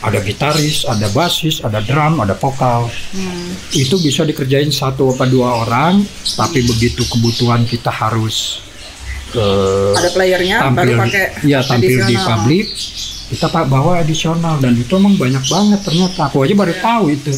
ada 0.00 0.16
gitaris, 0.16 0.88
ada 0.88 1.12
bassis, 1.12 1.60
ada 1.60 1.84
drum, 1.84 2.24
ada 2.24 2.32
vokal 2.32 2.88
Hmm. 3.12 3.52
itu 3.74 4.00
bisa 4.00 4.24
dikerjain 4.24 4.70
satu 4.70 5.12
apa 5.12 5.28
dua 5.28 5.60
orang 5.60 6.00
tapi 6.38 6.64
begitu 6.64 7.04
kebutuhan 7.04 7.68
kita 7.68 7.92
harus 7.92 8.64
eh, 9.36 9.92
Ada 9.92 10.08
playernya 10.08 10.56
tampil 10.56 10.96
baru 10.96 11.04
pakai 11.04 11.24
ya 11.44 11.60
tampil 11.60 11.90
di 12.00 12.16
additional. 12.16 12.26
publik 12.32 12.66
kita 13.28 13.46
pak 13.46 13.64
bawa 13.68 13.92
additional 14.00 14.56
dan 14.56 14.72
itu 14.72 14.92
emang 14.96 15.20
banyak 15.20 15.44
banget 15.44 15.80
ternyata 15.84 16.20
aku 16.26 16.48
aja 16.48 16.54
baru 16.56 16.74
tahu 16.80 17.04
itu 17.12 17.32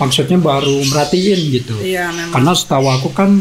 maksudnya 0.00 0.40
baru 0.40 0.80
merhatiin 0.82 1.40
gitu. 1.52 1.76
Iya 1.78 2.08
memang. 2.08 2.32
karena 2.32 2.52
setahu 2.56 2.88
aku 2.88 3.12
kan 3.12 3.36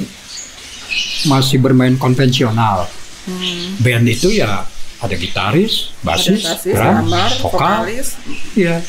masih 1.25 1.57
bermain 1.57 1.95
konvensional. 1.95 2.85
Hmm. 3.23 3.77
band 3.77 4.05
itu 4.05 4.33
ya 4.33 4.65
ada 4.99 5.13
gitaris, 5.13 5.93
Ada 6.01 6.03
basis, 6.03 6.41
drum, 6.65 7.05
gambar, 7.05 7.29
vokal, 7.39 7.85
vokalis, 7.85 8.17
ya 8.57 8.81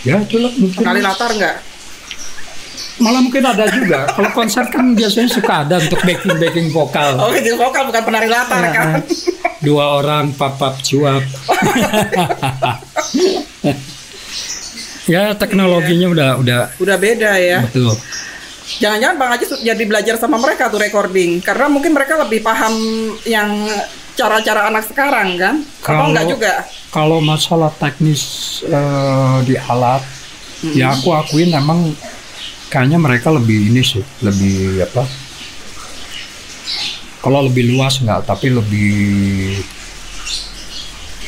ya 0.00 0.16
itulah 0.18 0.50
mungkin. 0.56 0.80
Vokali 0.80 0.98
latar 0.98 1.30
nggak? 1.30 1.56
malah 2.98 3.22
mungkin 3.22 3.44
ada 3.46 3.70
juga. 3.70 4.10
Kalau 4.10 4.30
konser 4.34 4.66
kan 4.66 4.90
biasanya 4.90 5.30
suka 5.30 5.62
ada 5.62 5.78
untuk 5.78 6.02
backing 6.02 6.34
backing 6.34 6.66
vokal. 6.72 7.14
Oh, 7.14 7.30
jadi 7.30 7.54
vokal 7.54 7.86
bukan 7.86 8.02
penari 8.02 8.26
latar 8.26 8.58
Ya, 8.58 8.70
kan? 8.74 8.90
dua 9.62 9.98
orang 9.98 10.34
papap 10.34 10.78
cuap 10.82 11.22
ya 15.08 15.32
teknologinya 15.32 16.06
udah 16.06 16.30
udah 16.36 16.60
Udah 16.76 16.96
beda 16.96 17.32
ya. 17.34 17.64
betul 17.64 17.96
Jangan-jangan 18.68 19.16
Bang 19.16 19.30
Haji 19.32 19.64
jadi 19.64 19.82
belajar 19.82 20.14
sama 20.20 20.36
mereka 20.36 20.68
tuh 20.68 20.76
recording, 20.76 21.40
karena 21.40 21.66
mungkin 21.66 21.88
mereka 21.90 22.20
lebih 22.20 22.44
paham 22.44 22.76
yang 23.24 23.64
cara-cara 24.12 24.68
anak 24.68 24.84
sekarang 24.84 25.40
kan? 25.40 25.64
Atau 25.64 25.88
Kalau- 25.88 26.08
enggak 26.12 26.26
juga? 26.28 26.52
kalau 26.88 27.18
masalah 27.18 27.68
teknis 27.70 28.22
eh, 28.64 29.36
di 29.42 29.56
alat 29.58 30.00
ya 30.68 30.90
aku 30.90 31.12
akuin 31.12 31.48
emang 31.50 31.92
kayaknya 32.68 32.96
mereka 32.96 33.28
lebih 33.28 33.68
ini 33.68 33.80
sih 33.80 34.00
lebih 34.20 34.84
apa 34.84 35.04
kalau 37.20 37.44
lebih 37.44 37.68
luas 37.68 38.00
nggak 38.00 38.24
tapi 38.24 38.48
lebih 38.48 38.92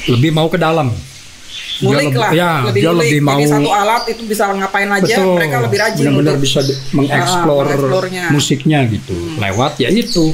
lebih 0.09 0.31
mau 0.33 0.49
ke 0.49 0.57
dalam 0.57 0.91
Ngulik 1.81 2.05
lebih- 2.07 2.19
lah, 2.19 2.31
ya 2.31 2.53
lebih 2.63 2.77
dia 2.77 2.89
ngulik. 2.89 3.01
lebih 3.03 3.21
mau 3.21 3.35
Jadi 3.35 3.51
satu 3.51 3.71
alat 3.73 4.03
itu 4.07 4.23
bisa 4.25 4.45
ngapain 4.51 4.91
aja, 4.91 5.01
betul 5.17 5.33
mereka 5.33 5.57
lebih 5.61 5.79
rajin 5.79 6.03
benar-benar 6.03 6.37
bisa 6.39 6.61
mengeksplor 6.91 7.63
Ah, 7.63 7.69
mengeksplornya. 7.69 8.23
Hmm. 8.23 8.33
musiknya 8.33 8.79
gitu 8.87 9.17
lewat 9.37 9.73
ya 9.79 9.89
itu 9.89 10.25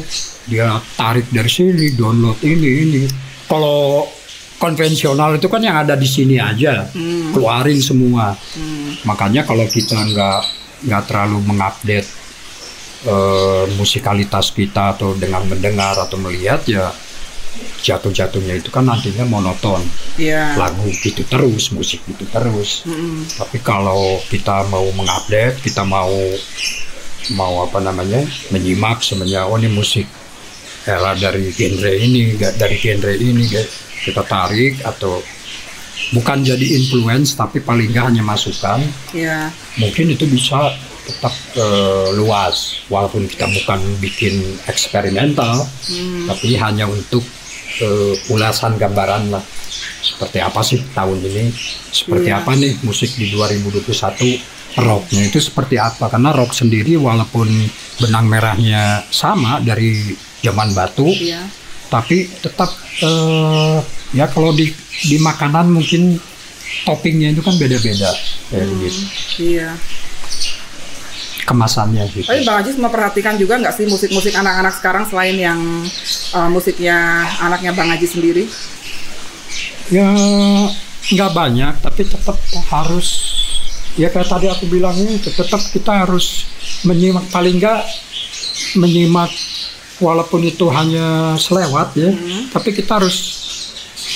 dia 0.45 0.67
tarik 0.93 1.27
dari 1.29 1.49
sini 1.49 1.87
download 1.93 2.39
ini 2.41 2.71
ini 2.81 3.03
kalau 3.45 4.07
konvensional 4.57 5.35
itu 5.35 5.47
kan 5.47 5.61
yang 5.61 5.77
ada 5.77 5.95
di 5.95 6.07
sini 6.07 6.37
aja 6.37 6.89
Hmm. 6.89 7.31
keluarin 7.31 7.79
semua 7.79 8.35
Hmm. 8.53 8.99
makanya 9.03 9.43
kalau 9.43 9.67
kita 9.67 9.95
nggak 9.95 10.41
nggak 10.83 11.03
terlalu 11.05 11.39
mengupdate 11.45 12.09
eh, 13.05 13.65
musikalitas 13.73 14.51
kita 14.51 14.93
atau 14.93 15.15
dengan 15.15 15.45
mendengar 15.45 15.95
atau 15.97 16.17
melihat 16.17 16.59
ya 16.65 16.91
jatuh-jatuhnya 17.79 18.57
itu 18.57 18.69
kan 18.69 18.83
nantinya 18.83 19.25
monoton 19.25 19.79
Iya. 20.17 20.57
lagu 20.57 20.87
gitu 20.97 21.23
terus 21.23 21.71
musik 21.71 22.03
gitu 22.05 22.25
terus 22.27 22.83
Mm-mm. 22.83 23.23
tapi 23.33 23.61
kalau 23.61 24.01
kita 24.27 24.67
mau 24.67 24.85
mengupdate 24.91 25.63
kita 25.63 25.83
mau 25.83 26.11
mau 27.33 27.63
apa 27.63 27.79
namanya 27.81 28.23
menyimak 28.49 29.01
sebenarnya 29.01 29.45
oh 29.45 29.55
ini 29.55 29.67
musik 29.69 30.07
era 30.85 31.13
dari 31.13 31.51
genre 31.51 31.91
ini 31.93 32.35
dari 32.39 32.77
genre 32.77 33.13
ini 33.13 33.45
kita 34.01 34.23
tarik 34.23 34.79
atau 34.81 35.19
bukan 36.09 36.39
jadi 36.41 36.67
influence 36.77 37.35
tapi 37.35 37.59
paling 37.59 37.91
nggak 37.91 38.07
hanya 38.09 38.23
masukan 38.23 38.79
Iya. 39.11 39.51
mungkin 39.75 40.07
itu 40.09 40.23
bisa 40.25 40.71
tetap 41.03 41.35
eh, 41.55 42.09
luas 42.15 42.83
walaupun 42.87 43.27
kita 43.27 43.47
bukan 43.53 43.79
bikin 43.97 44.39
eksperimental 44.67 45.67
Hmm. 45.87 46.27
tapi 46.27 46.55
hanya 46.55 46.87
untuk 46.87 47.23
eh, 47.77 48.15
ulasan 48.29 48.75
gambaran 48.75 49.31
lah 49.31 49.43
seperti 49.99 50.39
apa 50.39 50.61
sih 50.61 50.81
tahun 50.91 51.19
ini 51.21 51.45
seperti 51.91 52.29
Iya. 52.29 52.39
apa 52.39 52.55
nih 52.55 52.73
musik 52.81 53.11
di 53.13 53.29
2021 53.29 54.39
rocknya 54.77 55.23
itu 55.25 55.39
seperti 55.39 55.77
apa 55.77 56.07
karena 56.07 56.31
rock 56.31 56.53
sendiri 56.53 56.95
walaupun 56.97 57.49
benang 57.99 58.27
merahnya 58.27 59.03
sama 59.09 59.59
dari 59.59 60.15
zaman 60.39 60.73
batu 60.73 61.07
Iya. 61.07 61.43
tapi 61.87 62.29
tetap 62.37 62.71
eh, 62.99 63.79
ya 64.13 64.27
kalau 64.27 64.53
di 64.53 64.71
di 65.03 65.17
makanan 65.19 65.69
mungkin 65.69 66.17
toppingnya 66.83 67.31
itu 67.31 67.41
kan 67.41 67.55
beda-beda 67.55 68.11
kayak 68.47 68.63
Hmm. 68.63 68.73
begitu 68.75 69.01
Iya. 69.39 69.71
Kemasannya 71.47 72.03
gitu 72.11 72.27
Tapi 72.27 72.43
Bang 72.43 72.59
Ajis 72.61 72.75
memperhatikan 72.77 73.39
juga 73.39 73.57
nggak 73.57 73.73
sih 73.73 73.87
musik-musik 73.87 74.35
anak-anak 74.35 74.75
sekarang 74.75 75.05
selain 75.07 75.39
yang 75.39 75.61
uh, 76.35 76.51
musiknya 76.51 77.23
anaknya 77.41 77.71
Bang 77.73 77.89
Ajis 77.89 78.19
sendiri? 78.19 78.51
ya 79.87 80.03
nggak 81.07 81.31
banyak 81.31 81.75
tapi 81.79 82.03
tetap 82.03 82.35
harus 82.75 83.07
ya 83.95 84.11
kayak 84.11 84.27
tadi 84.27 84.51
aku 84.51 84.67
bilangnya 84.67 85.15
itu 85.15 85.31
tetap 85.31 85.63
kita 85.71 86.03
harus 86.03 86.51
menyimak 86.83 87.23
paling 87.31 87.63
nggak 87.63 87.87
menyimak 88.75 89.31
walaupun 90.03 90.43
itu 90.43 90.67
hanya 90.75 91.39
selewat 91.39 91.95
ya 91.95 92.11
Hmm. 92.11 92.51
tapi 92.51 92.75
kita 92.75 92.99
harus 92.99 93.46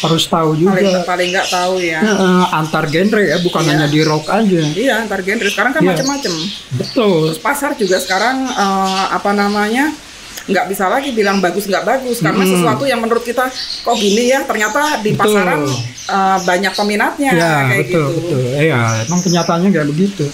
harus 0.00 0.24
tahu 0.24 0.50
Paling 0.54 0.64
juga 0.80 1.00
paling 1.04 1.28
nggak 1.30 1.48
tahu 1.48 1.74
ya. 1.78 2.00
eh, 2.00 2.44
antar 2.52 2.84
genre 2.86 3.20
ya 3.20 3.36
bukan 3.38 3.60
Iya. 3.60 3.70
hanya 3.70 3.86
di 3.86 4.00
rock 4.00 4.26
aja 4.26 4.60
Iya, 4.66 4.94
antar 4.98 5.20
genre 5.20 5.44
sekarang 5.46 5.72
kan 5.72 5.80
Iya. 5.80 5.90
macam-macam. 5.92 6.34
betul 6.74 7.20
Terus 7.28 7.40
pasar 7.40 7.70
juga 7.74 7.96
sekarang 7.96 8.36
uh, 8.46 9.04
apa 9.10 9.30
namanya 9.30 9.92
nggak 10.42 10.66
bisa 10.66 10.84
lagi 10.86 11.10
bilang 11.10 11.38
bagus 11.38 11.64
nggak 11.64 11.84
bagus 11.84 12.18
karena 12.18 12.40
Mm. 12.40 12.50
sesuatu 12.50 12.82
yang 12.82 12.98
menurut 12.98 13.22
kita 13.22 13.46
kok 13.78 13.94
gini 13.94 14.28
ya 14.28 14.42
ternyata 14.42 14.98
di 14.98 15.12
Betul. 15.12 15.20
pasaran 15.30 15.60
uh, 16.08 16.38
banyak 16.42 16.72
peminatnya 16.72 17.30
ya 17.30 17.52
kayak 17.68 17.80
betul 17.86 18.06
gitu. 18.08 18.18
betul 18.18 18.40
ya 18.58 18.80
emang 19.00 19.20
kenyataannya 19.20 19.68
kayak 19.68 19.88
begitu 19.88 20.26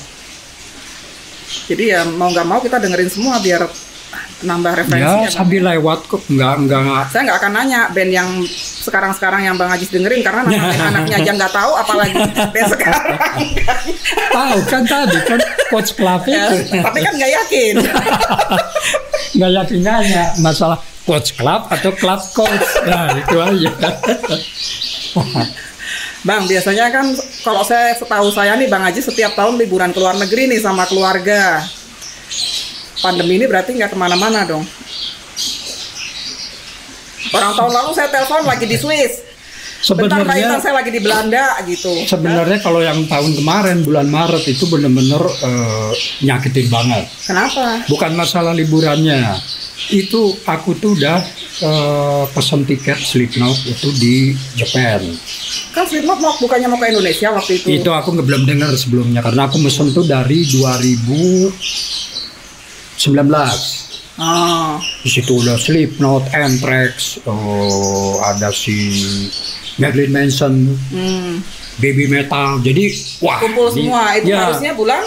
Jadi 1.66 1.84
ya 1.88 2.06
mau 2.06 2.28
nggak 2.28 2.42
mau 2.44 2.58
kita 2.58 2.78
dengerin 2.78 3.08
semua 3.08 3.38
biar 3.38 3.66
nambah 4.36 4.68
ya 4.68 4.78
referensinya. 4.78 5.24
Bang. 5.24 5.32
sambil 5.32 5.62
lewat 5.64 5.98
kok 6.04 6.20
nggak 6.28 6.54
nggak 6.62 6.80
saya 7.08 7.22
nggak 7.24 7.38
akan 7.40 7.52
nanya 7.52 7.80
band 7.88 8.12
yang 8.12 8.28
sekarang-sekarang 8.84 9.40
yang 9.42 9.56
Bang 9.56 9.72
Ajis 9.72 9.88
dengerin 9.88 10.20
karena 10.20 10.44
nama 10.44 10.68
anaknya 10.92 11.16
aja 11.18 11.30
nggak 11.32 11.52
tahu 11.52 11.72
apalagi 11.74 12.14
band 12.52 12.68
sekarang. 12.76 13.04
tahu 14.28 14.58
kan 14.64 14.82
tadi 14.84 15.18
kan 15.24 15.40
coach 15.68 15.90
club 15.92 16.20
Ya, 16.26 16.52
tapi 16.82 16.98
kan 17.00 17.12
nggak 17.12 17.32
yakin. 17.32 17.74
nggak 19.36 19.50
yakin 19.54 19.80
nanya 19.80 20.24
masalah 20.36 20.76
coach 21.02 21.32
club 21.32 21.64
atau 21.66 21.90
club 21.94 22.20
coach 22.30 22.68
nah 22.84 23.08
itu 23.10 23.36
aja 23.36 23.70
Bang, 26.20 26.42
biasanya 26.44 26.90
kan 26.90 27.06
kalau 27.40 27.62
saya 27.62 27.94
setahu 27.94 28.34
saya 28.34 28.58
nih 28.58 28.66
Bang 28.66 28.82
Ajis 28.82 29.06
setiap 29.06 29.32
tahun 29.32 29.54
liburan 29.56 29.94
ke 29.94 30.02
luar 30.02 30.18
negeri 30.18 30.50
nih 30.50 30.58
sama 30.58 30.82
keluarga. 30.84 31.62
Pandemi 33.02 33.36
ini 33.36 33.46
berarti 33.48 33.76
nggak 33.76 33.92
ke 33.92 33.98
mana-mana 33.98 34.44
dong. 34.48 34.64
Orang 37.34 37.52
tahun 37.58 37.72
lalu 37.74 37.90
saya 37.92 38.08
telepon 38.08 38.46
lagi 38.46 38.64
di 38.64 38.78
Swiss. 38.78 39.26
Bentar 39.94 40.24
Mbak 40.24 40.34
Intan 40.34 40.58
sebenarnya 40.58 40.58
saya 40.64 40.74
lagi 40.74 40.90
di 40.90 41.00
Belanda 41.04 41.44
gitu. 41.68 41.92
sebenarnya 42.08 42.58
kalau 42.58 42.80
yang 42.82 43.06
tahun 43.06 43.38
kemarin 43.38 43.76
bulan 43.86 44.08
Maret 44.10 44.42
itu 44.48 44.66
benar-benar 44.66 45.22
eh, 45.22 45.92
nyakitin 46.26 46.66
banget 46.72 47.04
Kenapa? 47.22 47.86
bukan 47.86 48.12
masalah 48.18 48.50
liburannya 48.56 49.36
itu 49.94 50.34
aku 50.42 50.74
tuh 50.80 50.98
udah 50.98 51.22
eh, 51.62 52.24
pesen 52.34 52.66
tiket 52.66 52.98
Slipknot 52.98 53.62
itu 53.68 53.88
di 53.94 54.14
Japan 54.58 55.06
Kan 55.70 55.86
Slipknot 55.86 56.18
mau 56.18 56.34
bukannya 56.34 56.66
mau 56.66 56.80
ke 56.82 56.90
Indonesia 56.90 57.30
waktu 57.30 57.62
itu. 57.62 57.66
itu 57.78 57.90
aku 57.92 58.10
belum 58.16 58.42
dengar 58.42 58.74
sebelumnya 58.74 59.22
karena 59.22 59.46
aku 59.46 59.62
mesen 59.62 59.94
tuh 59.94 60.02
dari 60.02 60.42
2019 62.96 63.84
Oh, 64.16 64.80
di 65.04 65.12
situ 65.12 65.36
udah 65.36 65.60
Slipknot, 65.60 66.32
Anthrax, 66.32 67.20
oh, 67.28 68.16
ada 68.24 68.48
si 68.48 68.72
Marilyn 69.76 70.08
Manson, 70.08 70.72
hmm. 70.72 71.44
Baby 71.76 72.08
Metal. 72.08 72.56
Jadi 72.64 72.96
wah, 73.20 73.36
kumpul 73.36 73.68
ini- 73.70 73.92
semua. 73.92 74.16
Itu 74.16 74.32
ya, 74.32 74.48
harusnya 74.48 74.72
bulan 74.72 75.04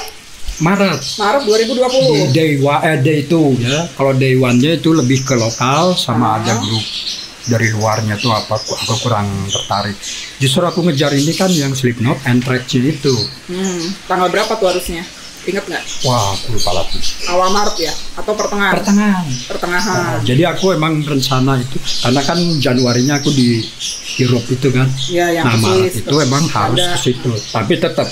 Maret. 0.62 1.02
Maret 1.17 1.41
2020. 1.41 2.06
Di 2.06 2.25
day 2.30 2.52
wa- 2.62 2.86
eh, 2.86 3.02
day 3.02 3.25
itu 3.25 3.58
ya. 3.58 3.89
Kalau 3.89 4.13
day 4.13 4.38
one-nya 4.38 4.78
itu 4.78 4.93
lebih 4.93 5.25
ke 5.25 5.34
lokal 5.34 5.97
sama 5.97 6.38
Ah. 6.38 6.45
ada 6.45 6.62
grup 6.62 6.86
dari 7.49 7.73
luarnya 7.73 8.13
tuh 8.13 8.30
apa 8.30 8.62
aku 8.62 8.78
aku 8.78 8.93
kurang 9.02 9.25
tertarik. 9.49 9.97
Justru 10.38 10.62
aku 10.62 10.86
ngejar 10.86 11.17
ini 11.17 11.34
kan 11.34 11.49
yang 11.49 11.73
Slipknot, 11.73 12.21
Anthrax 12.30 12.78
itu. 12.78 13.15
Hmm. 13.49 13.89
Tanggal 14.06 14.30
berapa 14.30 14.54
tuh 14.54 14.69
harusnya? 14.69 15.02
Ingat 15.50 15.66
nggak? 15.66 15.84
Wah, 16.06 16.38
aku 16.38 16.54
lupa 16.54 16.72
lagi. 16.78 17.00
Awal 17.26 17.50
Maret 17.50 17.78
ya? 17.82 17.94
Atau 18.16 18.34
pertengahan? 18.38 18.74
Pertengahan. 18.78 19.26
pertengahan. 19.50 19.98
Nah, 19.98 20.20
jadi 20.22 20.44
aku 20.54 20.78
emang 20.78 21.02
rencana 21.02 21.58
itu 21.58 21.78
karena 22.06 22.22
kan 22.22 22.38
Januarinya 22.62 23.18
aku 23.18 23.34
di 23.34 23.66
Europe 24.22 24.46
itu 24.54 24.70
kan. 24.70 24.88
Ya, 25.10 25.34
yang 25.34 25.46
nah 25.50 25.58
Maret 25.58 25.94
itu 26.06 26.16
emang 26.22 26.46
harus 26.46 26.78
ada 26.78 26.94
ke 26.94 27.00
situ. 27.02 27.32
Tapi 27.50 27.74
tetap 27.82 28.06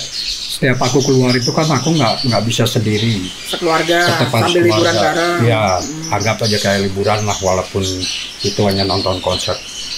setiap 0.57 0.81
aku 0.81 1.05
keluar 1.05 1.29
itu 1.37 1.53
kan 1.53 1.69
aku 1.69 1.93
nggak 1.93 2.25
nggak 2.25 2.43
bisa 2.49 2.65
sendiri. 2.65 3.29
sekeluarga 3.45 4.09
Tetap 4.09 4.33
sambil 4.33 4.65
liburan 4.65 4.89
keluarga. 4.89 5.01
bareng. 5.13 5.39
Ya, 5.45 5.63
anggap 6.09 6.37
aja 6.41 6.57
kayak 6.57 6.79
liburan 6.89 7.21
lah 7.29 7.37
walaupun 7.45 7.85
itu 8.41 8.61
hanya 8.65 8.81
nonton 8.81 9.21
konser. 9.21 9.53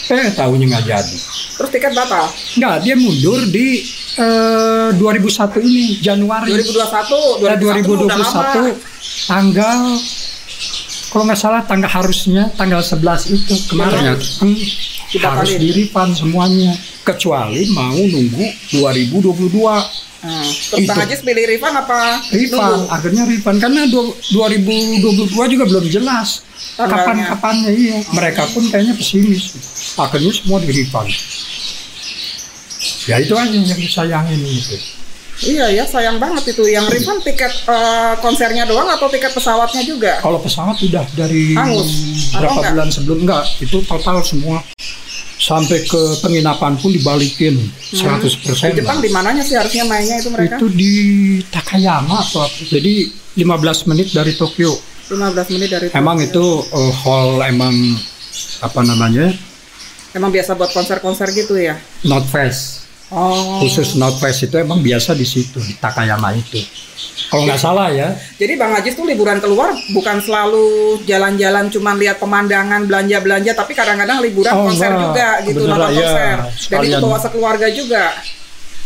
Eh, 0.09 0.33
tahunya 0.33 0.65
nggak 0.67 0.85
jadi. 0.85 1.17
Terus 1.53 1.69
tiket 1.69 1.93
batal. 1.93 2.25
Nggak, 2.57 2.75
dia 2.81 2.95
mundur 2.97 3.39
di 3.45 3.85
eh, 4.17 4.89
2001 4.97 5.61
ini 5.61 6.01
Januari. 6.01 6.49
2021, 6.49 7.45
Nah, 7.45 7.55
2021 7.55 8.09
udah 8.09 8.17
lama. 8.17 8.41
2021 8.73 9.29
tanggal 9.29 9.79
kalau 11.09 11.23
nggak 11.25 11.39
salah 11.39 11.61
tanggal 11.65 11.89
harusnya 11.89 12.53
tanggal 12.53 12.81
11 12.81 13.33
itu 13.33 13.53
kemarin 13.65 14.13
ya 14.13 14.15
Hmm, 14.39 14.57
harus 15.25 15.57
di 15.57 15.69
refund 15.73 16.13
semuanya 16.13 16.69
kecuali 17.01 17.65
mau 17.73 17.97
nunggu 17.97 18.45
2022 18.71 20.08
Terus 20.19 20.75
Itu. 20.77 20.89
Bang 20.89 20.99
Ajis 21.01 21.21
pilih 21.21 21.45
refund 21.45 21.75
apa? 21.77 22.19
refund 22.27 22.59
nunggu? 22.75 22.91
akhirnya 22.91 23.23
refund 23.25 23.57
karena 23.57 23.81
du- 23.87 24.15
2022 24.29 25.15
juga 25.49 25.63
belum 25.65 25.85
jelas 25.87 26.43
Tanggalnya. 26.75 26.91
kapan 26.97 27.17
kapannya 27.25 27.71
iya 27.71 27.97
mereka 28.11 28.43
pun 28.47 28.67
kayaknya 28.67 28.93
pesimis 28.93 29.55
akhirnya 29.95 30.31
semua 30.31 30.59
di 30.59 30.71
refund 30.73 31.07
ya 33.05 33.15
itu 33.17 33.33
aja 33.33 33.47
yang 33.49 33.79
disayangin 33.79 34.39
gitu 34.39 34.75
Iya 35.39 35.71
ya, 35.71 35.87
sayang 35.87 36.19
banget 36.19 36.51
itu. 36.51 36.67
Yang 36.67 36.91
refund 36.91 37.23
tiket 37.23 37.47
eh, 37.63 38.13
konsernya 38.19 38.67
doang 38.67 38.91
atau 38.91 39.07
tiket 39.07 39.31
pesawatnya 39.31 39.87
juga? 39.87 40.19
Kalau 40.19 40.35
pesawat 40.35 40.75
udah 40.75 41.07
dari 41.15 41.55
Hangus? 41.55 41.87
Atau 42.35 42.59
berapa 42.59 42.75
bulan 42.75 42.91
sebelum 42.91 43.23
enggak 43.23 43.47
itu 43.63 43.79
total 43.87 44.19
semua 44.19 44.59
sampai 45.39 45.87
ke 45.87 46.19
penginapan 46.19 46.75
pun 46.75 46.91
dibalikin 46.91 47.55
100% 47.95 48.75
Di 48.75 48.83
Jepang 48.83 48.99
di 48.99 49.07
mananya 49.07 49.39
sih 49.39 49.55
harusnya 49.55 49.87
mainnya 49.87 50.19
itu 50.19 50.27
mereka? 50.27 50.59
Itu 50.59 50.67
di 50.67 50.91
Takayama 51.47 52.19
atau 52.27 52.43
apa? 52.43 52.59
Jadi 52.67 53.07
15 53.39 53.87
menit 53.87 54.11
dari 54.11 54.35
Tokyo. 54.35 54.75
15 55.07 55.55
menit 55.55 55.69
dari 55.71 55.87
Emang 55.95 56.19
Tokyo. 56.19 56.27
itu 56.27 56.45
uh, 56.75 56.91
hall 56.91 57.39
emang 57.47 57.73
apa 58.59 58.83
namanya? 58.83 59.31
Emang 60.11 60.29
biasa 60.35 60.59
buat 60.59 60.75
konser-konser 60.75 61.31
gitu 61.31 61.55
ya? 61.55 61.79
Not 62.03 62.27
Fest. 62.27 62.88
Oh. 63.09 63.57
Khusus 63.61 63.97
Not 63.97 64.21
Fest 64.21 64.45
itu 64.45 64.55
emang 64.57 64.85
biasa 64.85 65.17
di 65.17 65.25
situ 65.25 65.57
di 65.57 65.73
Takayama 65.75 66.29
itu. 66.37 66.61
Kalau 67.29 67.45
nggak 67.45 67.61
salah 67.61 67.93
ya. 67.93 68.13
Jadi 68.37 68.57
Bang 68.57 68.73
Ajis 68.73 68.97
tuh 68.97 69.05
liburan 69.05 69.37
keluar 69.37 69.69
bukan 69.93 70.17
selalu 70.17 70.97
jalan-jalan 71.05 71.69
cuman 71.69 71.95
lihat 71.97 72.17
pemandangan, 72.17 72.89
belanja-belanja, 72.89 73.53
tapi 73.53 73.77
kadang-kadang 73.77 74.17
liburan 74.21 74.49
Oh, 74.49 74.65
konser 74.65 74.89
enggak. 74.89 75.01
juga 75.05 75.27
gitu, 75.45 75.59
Beneran, 75.61 75.77
nonton 75.77 75.91
iya. 75.93 76.01
konser. 76.01 76.37
Dan 76.69 76.79
itu 76.85 76.97
bawa 76.97 77.17
sekeluarga 77.21 77.67
juga. 77.69 78.03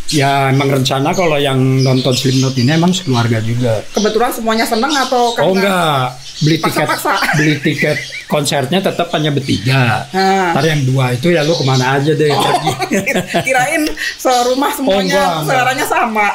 Ya 0.09 0.49
emang 0.49 0.69
rencana 0.69 1.09
kalau 1.11 1.35
yang 1.35 1.55
nonton 1.79 2.11
Slipknot 2.11 2.53
ini 2.55 2.71
emang 2.71 2.91
sekeluarga 2.91 3.39
juga. 3.39 3.81
Kebetulan 3.89 4.29
semuanya 4.29 4.63
seneng 4.63 4.91
atau 4.91 5.31
karena 5.31 5.43
Oh 5.43 5.53
enggak, 5.53 6.03
beli 6.39 6.57
tiket 6.57 6.85
Paksa-paksa. 6.85 7.13
beli 7.39 7.55
tiket 7.57 7.97
konsernya 8.25 8.79
tetap 8.81 9.07
hanya 9.11 9.29
bertiga. 9.29 10.05
Nah. 10.09 10.51
Ntar 10.53 10.65
yang 10.65 10.81
dua 10.83 11.13
itu 11.13 11.29
ya 11.29 11.41
lu 11.41 11.53
ke 11.53 11.63
mana 11.63 11.97
aja 11.97 12.11
deh 12.11 12.29
pergi. 12.29 12.71
Kirain 13.45 13.83
serumah 14.15 14.69
Oh, 14.69 14.75
semuanya 14.75 15.21
enggak. 15.39 15.47
seleranya 15.47 15.85
sama. 15.85 16.27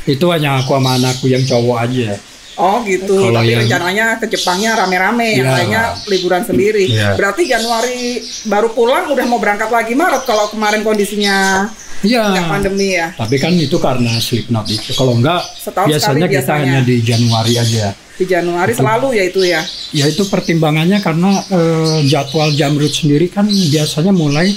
itu 0.00 0.26
hanya 0.26 0.58
aku 0.58 0.72
sama 0.72 0.96
anakku 0.96 1.28
yang 1.28 1.44
cowok 1.44 1.76
aja. 1.82 2.16
Oh 2.56 2.80
gitu. 2.82 3.14
Kalau 3.20 3.36
Tapi 3.36 3.46
yang- 3.48 3.62
rencananya 3.62 4.06
ke 4.16 4.26
Jepangnya 4.26 4.74
rame-rame, 4.74 5.28
yang 5.34 5.46
Iya. 5.46 5.54
lainnya 5.54 5.82
liburan 6.06 6.42
sendiri. 6.42 6.88
Iya. 6.88 7.14
Berarti 7.14 7.44
Januari 7.44 8.18
baru 8.44 8.68
pulang 8.70 9.06
udah 9.06 9.24
mau 9.24 9.36
berangkat 9.36 9.68
lagi 9.68 9.92
Maret 9.92 10.24
kalau 10.24 10.48
kemarin 10.48 10.82
kondisinya 10.82 11.68
Iya. 12.00 12.48
pandemi 12.48 12.96
ya. 12.96 13.12
Tapi 13.12 13.36
kan 13.36 13.52
itu 13.52 13.76
karena 13.76 14.16
Slipknot 14.16 14.66
itu. 14.72 14.90
Kalau 14.96 15.16
enggak 15.20 15.44
Setahun 15.52 15.88
biasanya 15.88 16.00
sekali 16.00 16.20
kita 16.20 16.40
biasanya. 16.40 16.64
hanya 16.64 16.80
di 16.84 16.96
Januari 17.04 17.52
aja. 17.60 17.86
Di 18.16 18.24
Januari 18.28 18.72
selalu 18.72 19.08
ya 19.16 19.24
itu 19.28 19.40
ya. 19.44 19.60
Ya 19.92 20.04
itu 20.08 20.22
pertimbangannya 20.28 21.00
karena 21.04 21.30
eh, 21.52 21.98
jadwal 22.08 22.52
Jamrut 22.56 22.92
sendiri 22.92 23.28
kan 23.28 23.48
biasanya 23.48 24.12
mulai 24.12 24.52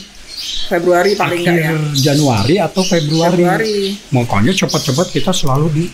Februari 0.68 1.16
paling 1.16 1.44
akhir 1.44 1.52
enggak 1.56 1.96
ya. 1.96 2.12
Januari 2.12 2.56
atau 2.60 2.82
Februari. 2.84 3.44
Februari. 3.44 3.78
Makanya 4.12 4.52
cepat-cepat 4.56 5.08
kita 5.12 5.32
selalu 5.32 5.68
di 5.72 5.86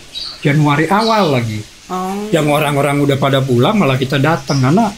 Januari 0.41 0.85
awal 0.89 1.37
lagi. 1.37 1.61
Oh. 1.89 2.29
Yang 2.29 2.47
orang-orang 2.53 3.01
udah 3.01 3.17
pada 3.17 3.41
pulang 3.41 3.77
malah 3.77 3.97
kita 3.97 4.21
datang 4.21 4.61
karena 4.61 4.93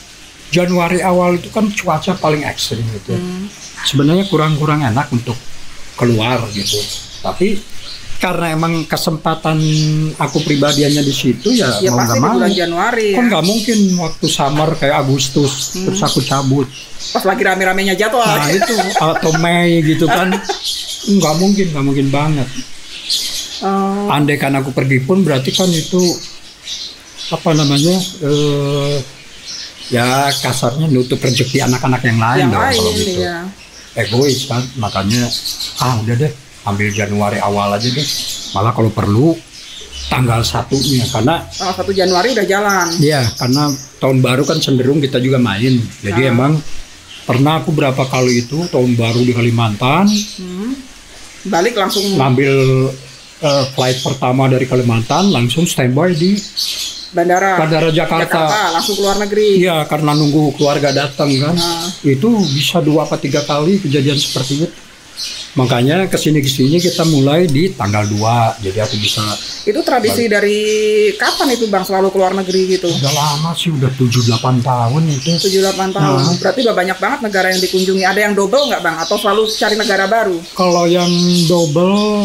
Januari 0.51 0.99
awal 0.99 1.39
itu 1.39 1.47
kan 1.47 1.71
cuaca 1.71 2.11
paling 2.19 2.43
ekstrim 2.43 2.83
gitu. 2.91 3.15
Hmm. 3.15 3.47
Sebenarnya 3.87 4.27
kurang-kurang 4.27 4.83
enak 4.83 5.07
untuk 5.15 5.39
keluar 6.01 6.41
gitu. 6.49 6.81
Tapi 7.21 7.61
karena 8.17 8.53
emang 8.53 8.85
kesempatan 8.85 9.57
aku 10.17 10.41
pribadiannya 10.41 11.01
di 11.01 11.09
situ 11.09 11.53
ya, 11.53 11.69
Ya 11.81 11.89
mau 11.89 12.01
nggak 12.01 12.17
mau. 12.17 12.37
bulan 12.37 12.53
Januari 12.53 13.13
Kan 13.13 13.25
ya. 13.25 13.29
nggak 13.33 13.45
mungkin 13.45 13.77
waktu 13.97 14.25
summer 14.25 14.69
kayak 14.77 14.97
Agustus 14.99 15.77
terus 15.77 16.01
aku 16.01 16.21
cabut. 16.21 16.65
Pas 17.13 17.25
lagi 17.25 17.41
rame-ramenya 17.41 17.93
jadwal. 17.93 18.25
Nah 18.25 18.49
itu 18.49 18.73
atau 18.97 19.31
Mei 19.37 19.81
gitu 19.81 20.05
kan 20.05 20.29
nggak 21.01 21.33
mungkin 21.37 21.65
nggak 21.73 21.85
mungkin 21.85 22.07
banget. 22.09 22.45
Oh. 23.61 24.09
Andai 24.09 24.37
kan 24.37 24.53
aku 24.53 24.69
pergi 24.69 25.01
pun 25.01 25.21
berarti 25.21 25.49
kan 25.49 25.69
itu 25.69 26.01
apa 27.31 27.53
namanya 27.53 27.95
eh, 28.21 28.95
ya 29.89 30.05
kasarnya 30.31 30.89
nutup 30.89 31.17
rezeki 31.17 31.61
anak-anak 31.63 32.01
yang 32.05 32.19
lain 32.19 32.39
yang 32.39 32.51
dong 32.51 32.61
lain 32.61 32.77
kalau 32.77 32.91
gitu. 32.93 33.21
ya. 33.21 33.37
Egois 33.93 34.45
kan 34.45 34.63
makanya 34.75 35.27
ah 35.77 35.99
udah 35.99 36.15
deh 36.15 36.31
ambil 36.63 36.87
Januari 36.89 37.37
awal 37.37 37.73
aja 37.73 37.87
deh. 37.87 38.07
Malah 38.51 38.71
kalau 38.71 38.89
perlu 38.89 39.35
tanggal 40.07 40.43
satunya 40.43 41.07
karena 41.07 41.39
Tanggal 41.47 41.87
1 41.87 41.91
Januari 41.95 42.35
udah 42.35 42.43
jalan. 42.43 42.87
ya 42.99 43.23
karena 43.35 43.71
tahun 43.97 44.19
baru 44.19 44.43
kan 44.43 44.59
cenderung 44.59 44.99
kita 44.99 45.17
juga 45.17 45.37
main. 45.37 45.79
Jadi 45.99 46.21
Ah. 46.23 46.31
emang 46.31 46.59
pernah 47.23 47.59
aku 47.59 47.71
berapa 47.71 48.03
kali 48.05 48.43
itu 48.43 48.67
tahun 48.67 48.95
baru 48.95 49.21
di 49.21 49.31
Kalimantan 49.31 50.07
Hmm. 50.37 50.73
Balik 51.43 51.73
langsung 51.73 52.05
ngambil 52.15 52.53
eh, 53.41 53.65
flight 53.73 54.05
pertama 54.05 54.45
dari 54.45 54.63
Kalimantan 54.63 55.33
langsung 55.33 55.65
standby 55.65 56.13
di 56.13 56.37
bandara. 57.11 57.59
Bandara 57.59 57.89
Jakarta. 57.91 58.71
langsung 58.75 58.95
keluar 58.99 59.19
negeri. 59.19 59.63
Iya 59.63 59.85
karena 59.87 60.11
nunggu 60.15 60.55
keluarga 60.55 60.91
datang 60.91 61.31
kan. 61.39 61.55
Nah. 61.55 61.87
Itu 62.03 62.41
bisa 62.51 62.79
dua 62.79 63.07
apa 63.07 63.19
tiga 63.19 63.43
kali 63.43 63.79
kejadian 63.79 64.17
seperti 64.17 64.65
itu. 64.65 64.67
Makanya 65.51 66.07
ke 66.07 66.15
sini 66.15 66.39
ke 66.39 66.47
sini 66.47 66.79
kita 66.79 67.03
mulai 67.11 67.43
di 67.43 67.75
tanggal 67.75 68.07
2 68.07 68.63
jadi 68.63 68.87
aku 68.87 68.95
bisa 68.95 69.19
Itu 69.67 69.83
tradisi 69.83 70.31
dari 70.31 70.63
kapan 71.19 71.59
itu 71.59 71.67
Bang 71.67 71.83
selalu 71.83 72.07
keluar 72.15 72.31
negeri 72.31 72.79
gitu? 72.79 72.87
udah 72.87 73.11
lama 73.11 73.51
sih 73.51 73.67
udah 73.67 73.91
7-8 73.91 74.63
tahun 74.63 75.01
itu 75.11 75.27
7-8 75.59 75.91
tahun. 75.91 76.19
Nah. 76.23 76.35
Berarti 76.39 76.59
udah 76.63 76.75
banyak 76.75 76.97
banget 77.03 77.19
negara 77.27 77.47
yang 77.51 77.59
dikunjungi. 77.59 78.03
Ada 78.07 78.19
yang 78.31 78.33
double 78.33 78.71
nggak 78.71 78.81
Bang? 78.81 78.95
Atau 79.03 79.19
selalu 79.19 79.51
cari 79.51 79.75
negara 79.75 80.07
baru? 80.07 80.39
kalau 80.55 80.87
yang 80.87 81.11
double 81.51 82.23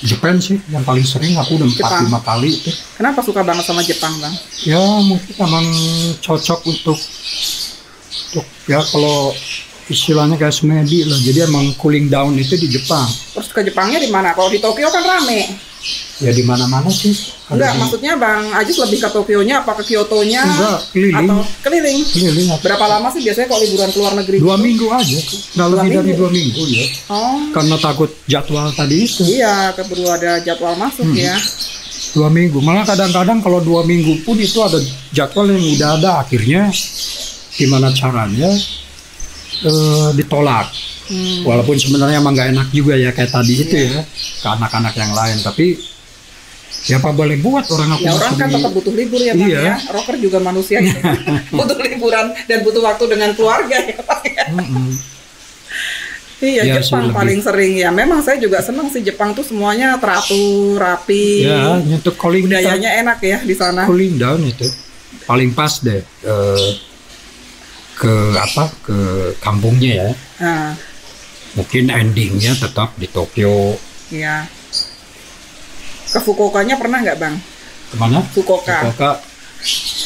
Jepang 0.00 0.38
sih 0.38 0.58
yang 0.70 0.82
paling 0.82 1.02
sering 1.02 1.34
aku 1.34 1.58
udah 1.58 1.66
Jepang. 1.66 2.06
4-5 2.06 2.22
kali 2.22 2.48
itu 2.54 2.70
Kenapa 2.94 3.18
suka 3.20 3.40
banget 3.42 3.64
sama 3.66 3.82
Jepang 3.82 4.14
Bang? 4.18 4.34
ya 4.62 4.78
mungkin 5.02 5.34
emang 5.36 5.66
cocok 6.18 6.60
untuk 6.64 6.98
untuk 8.28 8.46
ya 8.66 8.78
kalau 8.84 9.32
istilahnya 9.88 10.36
kayak 10.36 10.52
semedi 10.52 11.02
lah 11.02 11.16
jadi 11.18 11.48
emang 11.48 11.72
cooling 11.74 12.06
down 12.06 12.36
itu 12.36 12.54
di 12.54 12.68
Jepang 12.68 13.08
Terus 13.34 13.48
ke 13.48 13.64
Jepangnya 13.64 13.98
di 13.98 14.10
mana? 14.10 14.34
Kalau 14.34 14.50
di 14.50 14.58
Tokyo 14.58 14.90
kan 14.90 15.00
rame. 15.00 15.46
Ya 16.18 16.30
di 16.30 16.42
mana 16.42 16.66
mana 16.66 16.86
sih 16.86 17.14
Enggak, 17.48 17.72
di- 17.72 17.78
maksudnya 17.78 18.12
Bang 18.14 18.50
Ajis 18.52 18.76
lebih 18.76 18.98
ke 18.98 19.08
Tokyonya 19.08 19.62
apa 19.62 19.72
ke 19.72 19.86
Kyotonya? 19.86 20.42
Enggak, 20.42 20.78
keliling. 20.90 21.16
Atau 21.24 21.38
keliling? 21.62 21.98
keliling 22.04 22.48
apa? 22.48 22.60
Berapa 22.60 22.84
lama 22.88 23.08
sih 23.08 23.22
biasanya 23.22 23.46
kalau 23.46 23.62
liburan 23.62 23.88
ke 23.88 23.98
luar 23.98 24.12
negeri? 24.14 24.36
dua 24.38 24.56
minggu 24.56 24.86
aja 24.88 25.18
nggak 25.54 25.56
Dua 25.64 25.74
lebih 25.74 25.90
dari 25.90 26.02
minggu? 26.04 26.18
dua 26.18 26.30
minggu 26.30 26.62
ya 26.68 26.86
Oh, 27.08 27.38
karena 27.50 27.76
takut 27.78 28.10
jadwal 28.24 28.68
tadi 28.72 28.96
itu 29.00 29.22
iya, 29.24 29.72
keburu 29.72 30.04
ada 30.06 30.38
jadwal 30.38 30.74
masuk 30.74 31.04
Hmm. 31.04 31.16
ya. 31.16 31.36
dua 32.10 32.28
minggu 32.28 32.58
malah 32.58 32.82
kadang-kadang 32.82 33.38
kalau 33.38 33.60
dua 33.60 33.82
minggu 33.82 34.22
pun 34.22 34.34
itu 34.34 34.58
ada 34.58 34.76
jadwal 35.10 35.46
yang 35.46 35.60
udah 35.72 35.90
ada 35.94 36.10
akhirnya 36.20 36.66
gimana 37.52 37.88
caranya 37.90 38.50
eh, 39.60 40.08
ditolak 40.14 40.68
Hmm. 41.08 41.40
walaupun 41.42 41.72
sebenarnya 41.74 42.20
emang 42.20 42.32
nggak 42.32 42.52
enak 42.52 42.68
juga 42.68 42.92
ya 42.92 43.08
kayak 43.08 43.32
tadi 43.32 43.54
itu 43.56 43.72
ya 43.72 44.04
ke 44.36 44.46
anak-anak 44.46 44.92
yang 44.92 45.08
lain 45.10 45.40
tapi 45.40 45.80
ya 46.84 46.96
apa 46.96 47.10
boleh 47.10 47.36
buat 47.38 47.64
orang 47.66 47.90
aku 47.92 48.02
Ya 48.02 48.12
orang 48.12 48.32
kan 48.34 48.48
tetap 48.48 48.70
butuh 48.70 48.92
libur 48.92 49.20
ya 49.20 49.32
Bang 49.32 49.46
Iya. 49.46 49.60
ya. 49.62 49.74
Rocker 49.88 50.16
juga 50.16 50.38
manusia 50.38 50.78
gitu. 50.78 51.00
butuh 51.58 51.78
liburan 51.78 52.26
dan 52.44 52.58
butuh 52.60 52.82
waktu 52.82 53.04
dengan 53.08 53.30
keluarga 53.32 53.76
ya 53.78 53.98
Bang 54.00 54.22
ya. 54.24 54.44
Iya, 56.38 56.62
Ya, 56.62 56.74
Jepang 56.78 57.10
lebih. 57.10 57.18
paling 57.18 57.40
sering 57.42 57.72
ya. 57.74 57.90
Memang 57.90 58.22
saya 58.22 58.38
juga 58.38 58.62
senang 58.62 58.86
sih 58.86 59.02
Jepang 59.02 59.34
tuh 59.34 59.42
semuanya 59.42 59.98
teratur, 59.98 60.78
rapi. 60.78 61.42
ya 61.42 61.74
nyentuh 61.76 62.14
cooling 62.14 62.46
down, 62.46 62.62
Budayanya 62.62 62.90
enak 62.96 63.18
ya 63.20 63.38
di 63.42 63.54
sana. 63.54 63.82
cooling 63.84 64.14
down 64.16 64.38
itu 64.40 64.70
paling 65.24 65.50
pas 65.50 65.72
deh 65.78 65.98
eh, 66.00 66.70
ke 67.92 68.14
apa 68.32 68.70
ke 68.80 68.98
kampungnya 69.38 69.92
ya 69.98 70.10
Nah, 70.38 70.70
mungkin 71.52 71.90
endingnya 71.90 72.54
tetap 72.54 72.94
di 72.94 73.08
Tokyo 73.08 73.74
iya. 74.08 74.46
Ke 76.08 76.18
Fukuokanya 76.18 76.74
pernah 76.74 76.98
nggak 76.98 77.18
Bang? 77.18 77.34
ke 77.88 77.96
mana 77.96 78.20
Fukuoka. 78.26 78.84
Fukuoka 78.84 79.10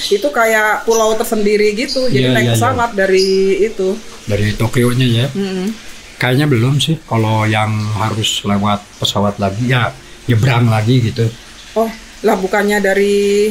Itu 0.08 0.28
kayak 0.28 0.82
pulau 0.82 1.12
tersendiri 1.12 1.74
gitu. 1.74 2.06
Jadi 2.06 2.24
Iya, 2.24 2.32
naik 2.32 2.46
iya, 2.46 2.54
pesawat 2.54 2.90
dari 2.92 3.28
itu. 3.62 3.88
dari 4.22 4.54
Tokyo-nya 4.54 5.02
ya 5.04 5.26
Mm-mm. 5.28 5.74
kayaknya 6.14 6.46
belum 6.46 6.78
sih 6.78 6.94
kalau 7.02 7.42
yang 7.42 7.68
harus 7.92 8.38
lewat 8.42 8.78
pesawat 8.96 9.34
lagi 9.36 9.66
ya 9.66 9.90
nyebrang 10.24 10.70
lagi 10.70 11.02
gitu 11.02 11.26
Oh, 11.74 11.90
lah 12.22 12.38
bukannya 12.38 12.78
dari 12.78 13.50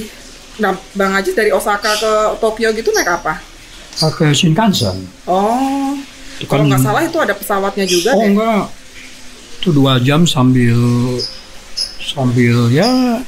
nah, 0.55 0.71
Bang 0.93 1.11
Ajis 1.11 1.35
dari 1.35 1.51
Osaka 1.51 1.91
ke 1.93 2.13
Tokyo 2.39 2.71
gitu 2.71 2.87
naik 2.89 3.11
apa? 3.11 3.43
pakai 3.93 4.31
Shinkansen 4.31 5.03
Oh, 5.27 5.99
itu 6.39 6.47
kalau 6.47 6.63
kan 6.63 6.71
nggak 6.71 6.81
salah 6.81 7.03
itu 7.03 7.17
ada 7.19 7.35
pesawatnya 7.35 7.83
juga 7.83 8.09
oh 8.09 8.23
deh. 8.23 8.27
enggak 8.31 8.63
itu 9.59 9.69
dua 9.71 9.93
jam 9.99 10.23
sambil 10.23 10.79
sambil 12.01 12.73
ya 12.73 13.21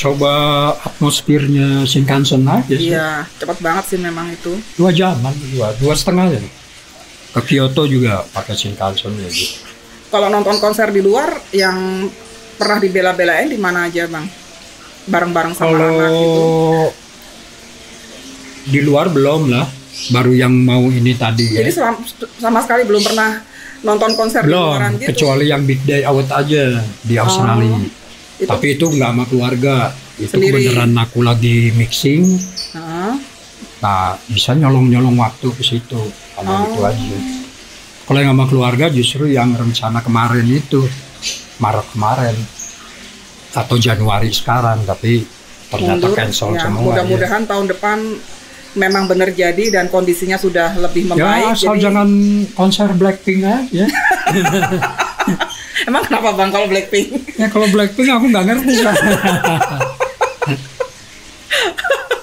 coba 0.00 0.32
atmosfernya 0.80 1.84
Shinkansen 1.84 2.48
aja 2.48 2.72
sih. 2.72 2.88
Iya, 2.88 3.28
cepat 3.36 3.60
banget 3.60 3.84
sih 3.92 3.98
memang 4.00 4.32
itu. 4.32 4.56
dua 4.80 4.90
jaman 4.96 5.36
dua 5.52 5.76
dua 5.76 5.92
setengah 5.92 6.32
ya 6.32 6.40
ke 7.36 7.40
Kyoto 7.46 7.84
juga 7.84 8.24
pakai 8.32 8.56
Shinkansen 8.56 9.12
ya 9.20 9.28
gitu. 9.28 9.60
Kalau 10.10 10.26
nonton 10.32 10.58
konser 10.58 10.90
di 10.90 10.98
luar 11.04 11.38
yang 11.54 12.08
pernah 12.58 12.82
dibela-belain 12.82 13.46
di 13.46 13.60
mana 13.60 13.86
aja, 13.86 14.10
Bang? 14.10 14.26
Bareng-bareng 15.06 15.54
sama 15.54 15.70
kalau 15.70 15.86
anak 15.86 16.10
gitu. 16.12 16.44
di 18.68 18.80
luar 18.84 19.06
belum 19.08 19.48
lah 19.48 19.66
baru 20.12 20.32
yang 20.32 20.52
mau 20.52 20.84
ini 20.88 21.12
tadi 21.16 21.56
ya 21.56 21.64
Jadi 21.64 21.72
sama, 21.72 21.98
sama 22.36 22.58
sekali 22.64 22.84
belum 22.84 23.00
pernah 23.04 23.40
nonton 23.80 24.12
konser 24.12 24.42
di 24.42 24.50
luaran 24.50 24.92
belum 24.92 25.00
gitu. 25.00 25.08
kecuali 25.10 25.44
yang 25.46 25.62
big 25.62 25.80
day 25.82 26.02
out 26.02 26.28
aja 26.28 26.64
di 27.00 27.14
Australia 27.16 27.76
itu- 28.36 28.46
tapi 28.46 28.66
itu 28.74 28.84
nggak 28.86 29.10
sama 29.10 29.24
keluarga 29.24 29.74
itu 30.16 30.28
Sendiri. 30.28 30.68
beneran 30.68 30.92
aku 30.94 31.20
lagi 31.20 31.72
mixing 31.72 32.24
Nah, 32.70 33.16
nah 33.80 34.00
bisa 34.26 34.52
nyolong 34.52 34.86
nyolong 34.86 35.16
waktu 35.16 35.48
ke 35.50 35.62
situ 35.62 36.00
kalau 36.34 36.52
Oh. 36.52 36.64
itu 36.66 36.80
aja 36.82 37.16
kalau 38.04 38.18
yang 38.18 38.32
sama 38.32 38.46
keluarga 38.46 38.86
justru 38.88 39.26
yang 39.26 39.52
rencana 39.52 40.00
kemarin 40.00 40.44
itu 40.46 40.84
Maret 41.56 41.86
kemarin 41.90 42.36
atau 43.50 43.76
Januari 43.76 44.30
sekarang 44.30 44.84
tapi 44.84 45.24
ternyata 45.68 46.04
mundur. 46.04 46.14
cancel 46.14 46.50
Ya, 46.50 46.60
semua 46.62 46.80
ya. 46.80 46.86
Mudah-mudahan 47.00 47.42
tahun 47.44 47.66
depan 47.68 47.98
memang 48.74 49.10
benar 49.10 49.34
jadi 49.34 49.70
dan 49.70 49.90
kondisinya 49.90 50.38
sudah 50.38 50.78
lebih 50.78 51.10
ya 51.10 51.10
membaik. 51.14 51.58
asal 51.58 51.74
jadi 51.74 51.90
jangan 51.90 52.08
konser 52.54 52.88
Blackpink 52.94 53.42
aja 53.42 53.86
Emang 55.88 56.04
kenapa 56.04 56.36
bang 56.36 56.52
kalau 56.52 56.68
Blackpink? 56.68 57.08
Ya 57.40 57.48
kalau 57.48 57.64
Blackpink 57.72 58.12
aku 58.12 58.28
nggak 58.28 58.44
ngerti. 58.52 58.84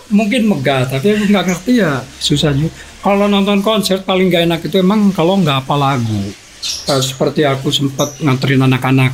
Mungkin 0.08 0.48
megah, 0.48 0.88
tapi 0.88 1.18
aku 1.18 1.26
nggak 1.28 1.46
ngerti 1.52 1.82
ya 1.82 2.06
susah 2.22 2.54
juga. 2.54 2.72
Kalau 3.02 3.26
nonton 3.26 3.60
konser 3.66 4.06
paling 4.06 4.30
gak 4.30 4.46
enak 4.46 4.62
itu 4.62 4.78
emang 4.80 5.10
kalau 5.12 5.42
nggak 5.42 5.66
apa 5.66 5.76
lagu. 5.76 6.22
Eh, 6.88 7.02
seperti 7.02 7.44
aku 7.44 7.74
sempat 7.74 8.14
nganterin 8.22 8.62
anak-anak 8.62 9.14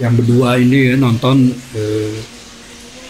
yang 0.00 0.16
berdua 0.16 0.56
ini 0.56 0.92
ya, 0.92 0.94
nonton 0.96 1.52
eh, 1.76 2.18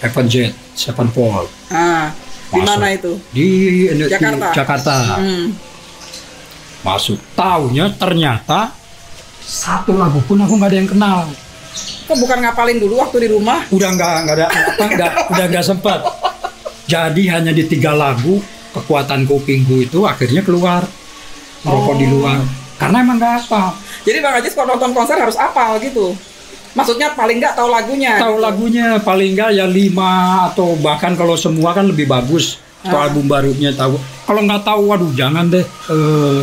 Evan 0.02 0.26
Jet, 0.26 0.52
Sevenfold 0.74 1.46
Ah, 1.70 2.10
di 2.50 2.60
mana 2.66 2.86
itu? 2.90 3.12
di, 3.30 3.48
di 3.90 4.04
Jakarta. 4.10 4.46
Jakarta. 4.54 4.94
Hmm. 5.22 5.46
Masuk, 6.80 7.20
taunya 7.36 7.92
ternyata 7.94 8.72
satu 9.40 9.94
lagu 9.98 10.18
pun 10.24 10.40
aku 10.40 10.56
nggak 10.56 10.70
ada 10.70 10.78
yang 10.78 10.90
kenal. 10.90 11.18
Kok 12.10 12.16
bukan 12.18 12.38
ngapalin 12.42 12.78
dulu 12.82 12.94
waktu 12.98 13.16
di 13.22 13.28
rumah? 13.30 13.62
udah 13.70 13.88
nggak 13.94 14.14
nggak 14.26 14.36
ada 14.36 14.46
apa 14.50 14.84
nggak 14.90 15.12
udah 15.30 15.44
nggak 15.46 15.66
sempat 15.66 16.00
jadi 16.90 17.22
hanya 17.38 17.54
di 17.54 17.70
tiga 17.70 17.94
lagu 17.94 18.42
kekuatan 18.74 19.30
kupingku 19.30 19.86
itu 19.86 20.02
akhirnya 20.02 20.42
keluar 20.42 20.82
merokok 21.62 21.96
di 22.02 22.06
luar 22.10 22.42
karena 22.82 22.96
emang 23.06 23.22
nggak 23.22 23.46
apa 23.46 23.78
Jadi 24.00 24.16
bang 24.24 24.34
Ajis 24.40 24.56
kalau 24.56 24.74
nonton 24.74 24.96
konser 24.96 25.20
harus 25.20 25.36
apal 25.36 25.76
gitu. 25.76 26.16
Maksudnya 26.70 27.12
paling 27.12 27.38
nggak 27.38 27.54
tahu 27.54 27.68
lagunya. 27.68 28.14
tahu 28.16 28.38
lagunya 28.38 28.86
paling 29.00 29.34
nggak 29.34 29.50
ya 29.52 29.66
lima 29.66 30.12
atau 30.46 30.78
bahkan 30.78 31.14
kalau 31.14 31.34
semua 31.34 31.74
kan 31.74 31.84
lebih 31.84 32.06
bagus. 32.06 32.62
Atau 32.80 32.96
Ah. 32.96 33.04
album 33.06 33.26
barunya 33.26 33.74
tahu. 33.74 33.98
Kalau 33.98 34.40
nggak 34.40 34.62
tahu 34.62 34.82
waduh 34.86 35.12
jangan 35.12 35.46
deh. 35.46 35.66
Eh, 35.66 36.40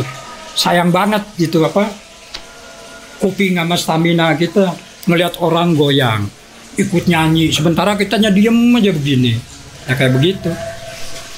sayang 0.52 0.90
banget 0.90 1.24
gitu 1.34 1.62
apa 1.62 1.88
kuping 3.18 3.56
sama 3.56 3.74
stamina 3.74 4.34
kita. 4.34 4.76
Ngelihat 5.08 5.40
orang 5.40 5.72
goyang 5.72 6.28
ikut 6.76 7.08
nyanyi. 7.08 7.50
Sementara 7.50 7.96
kitanya 7.96 8.28
diem 8.28 8.54
aja 8.70 8.92
begini. 8.92 9.34
Ya 9.88 9.96
kayak 9.96 10.12
begitu. 10.14 10.52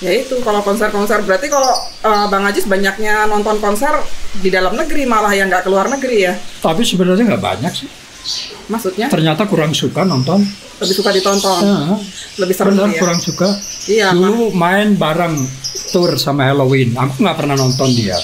Ya 0.00 0.10
itu 0.12 0.34
kalau 0.42 0.60
konser-konser. 0.60 1.22
Berarti 1.22 1.46
kalau 1.46 1.70
eh, 2.02 2.26
bang 2.26 2.44
Ajis 2.44 2.66
banyaknya 2.66 3.24
nonton 3.24 3.56
konser 3.56 3.94
di 4.36 4.48
dalam 4.48 4.74
negeri 4.74 5.06
malah 5.06 5.30
yang 5.30 5.48
nggak 5.48 5.64
keluar 5.64 5.86
negeri 5.86 6.18
ya. 6.22 6.34
tapi 6.60 6.86
sebenarnya 6.86 7.26
nggak 7.26 7.42
banyak 7.42 7.72
sih 7.74 7.90
Maksudnya? 8.70 9.06
Ternyata 9.10 9.48
kurang 9.48 9.72
suka 9.72 10.04
nonton. 10.04 10.40
Lebih 10.80 10.94
suka 10.96 11.10
ditonton, 11.12 11.60
Ah, 11.60 12.00
lebih 12.40 12.54
seru 12.56 12.72
ya. 12.72 12.96
kurang 12.96 13.20
suka. 13.20 13.48
Iya. 13.84 14.16
Dulu 14.16 14.56
main 14.56 14.96
bareng 14.96 15.36
tour 15.92 16.16
sama 16.16 16.48
Halloween. 16.48 16.96
Aku 16.96 17.20
nggak 17.20 17.36
pernah 17.36 17.56
nonton 17.58 17.90
dia. 17.92 18.16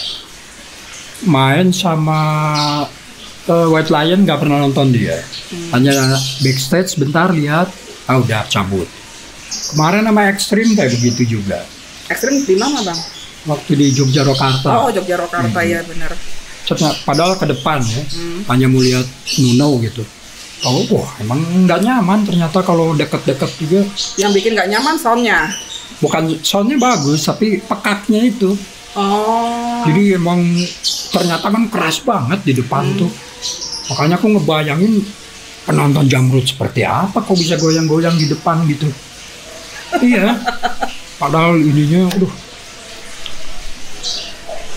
Main 1.27 1.73
sama 1.73 2.21
eh, 3.45 3.67
White 3.69 3.93
Lion 3.93 4.25
nggak 4.25 4.41
pernah 4.41 4.63
nonton 4.65 4.89
dia. 4.93 5.21
Hanya 5.77 6.17
backstage 6.41 6.97
bentar 6.97 7.33
lihat. 7.33 7.69
Ah 8.09 8.17
udah 8.17 8.49
cabut. 8.49 8.89
Kemarin 9.75 10.07
sama 10.07 10.23
Extreme 10.33 10.73
kayak 10.79 10.93
begitu 10.97 11.41
juga. 11.41 11.61
Ekstrim 12.09 12.41
di 12.47 12.55
mana 12.57 12.81
bang? 12.87 13.01
waktu 13.47 13.79
di 13.79 13.95
Jogja 13.95 14.27
Jakarta 14.27 14.83
Oh 14.83 14.91
Jogja 14.91 15.15
Jakarta 15.23 15.63
ya 15.63 15.79
benar. 15.87 16.11
Padahal 17.01 17.35
ke 17.35 17.47
depan 17.47 17.79
ya 17.81 18.03
Hmm. 18.07 18.41
hanya 18.49 18.67
mau 18.67 18.81
lihat 18.81 19.07
Nuno 19.37 19.79
gitu 19.81 20.03
oh 20.63 20.83
wah 20.91 21.11
emang 21.19 21.39
nggak 21.63 21.81
nyaman 21.81 22.25
ternyata 22.25 22.59
kalau 22.61 22.91
deket-deket 22.93 23.51
juga 23.57 23.81
Yang 24.17 24.33
bikin 24.35 24.51
nggak 24.55 24.71
nyaman 24.71 24.95
soundnya. 24.97 25.53
bukan 25.97 26.41
soundnya 26.41 26.77
bagus 26.77 27.25
tapi 27.25 27.61
pekaknya 27.61 28.27
itu 28.27 28.57
Oh. 28.93 29.85
jadi 29.85 30.17
emang 30.17 30.41
ternyata 31.11 31.47
kan 31.47 31.69
keras 31.69 32.01
banget 32.01 32.41
di 32.43 32.53
depan 32.55 32.97
tuh 32.97 33.13
makanya 33.87 34.17
aku 34.17 34.33
ngebayangin 34.33 35.05
penonton 35.63 36.09
jamrut 36.09 36.43
seperti 36.43 36.81
apa 36.81 37.21
kok 37.21 37.37
bisa 37.37 37.55
goyang-goyang 37.55 38.17
di 38.17 38.25
depan 38.25 38.65
gitu 38.65 38.89
iya 40.01 40.33
padahal 41.21 41.57
ininya 41.57 42.09
aduh 42.11 42.33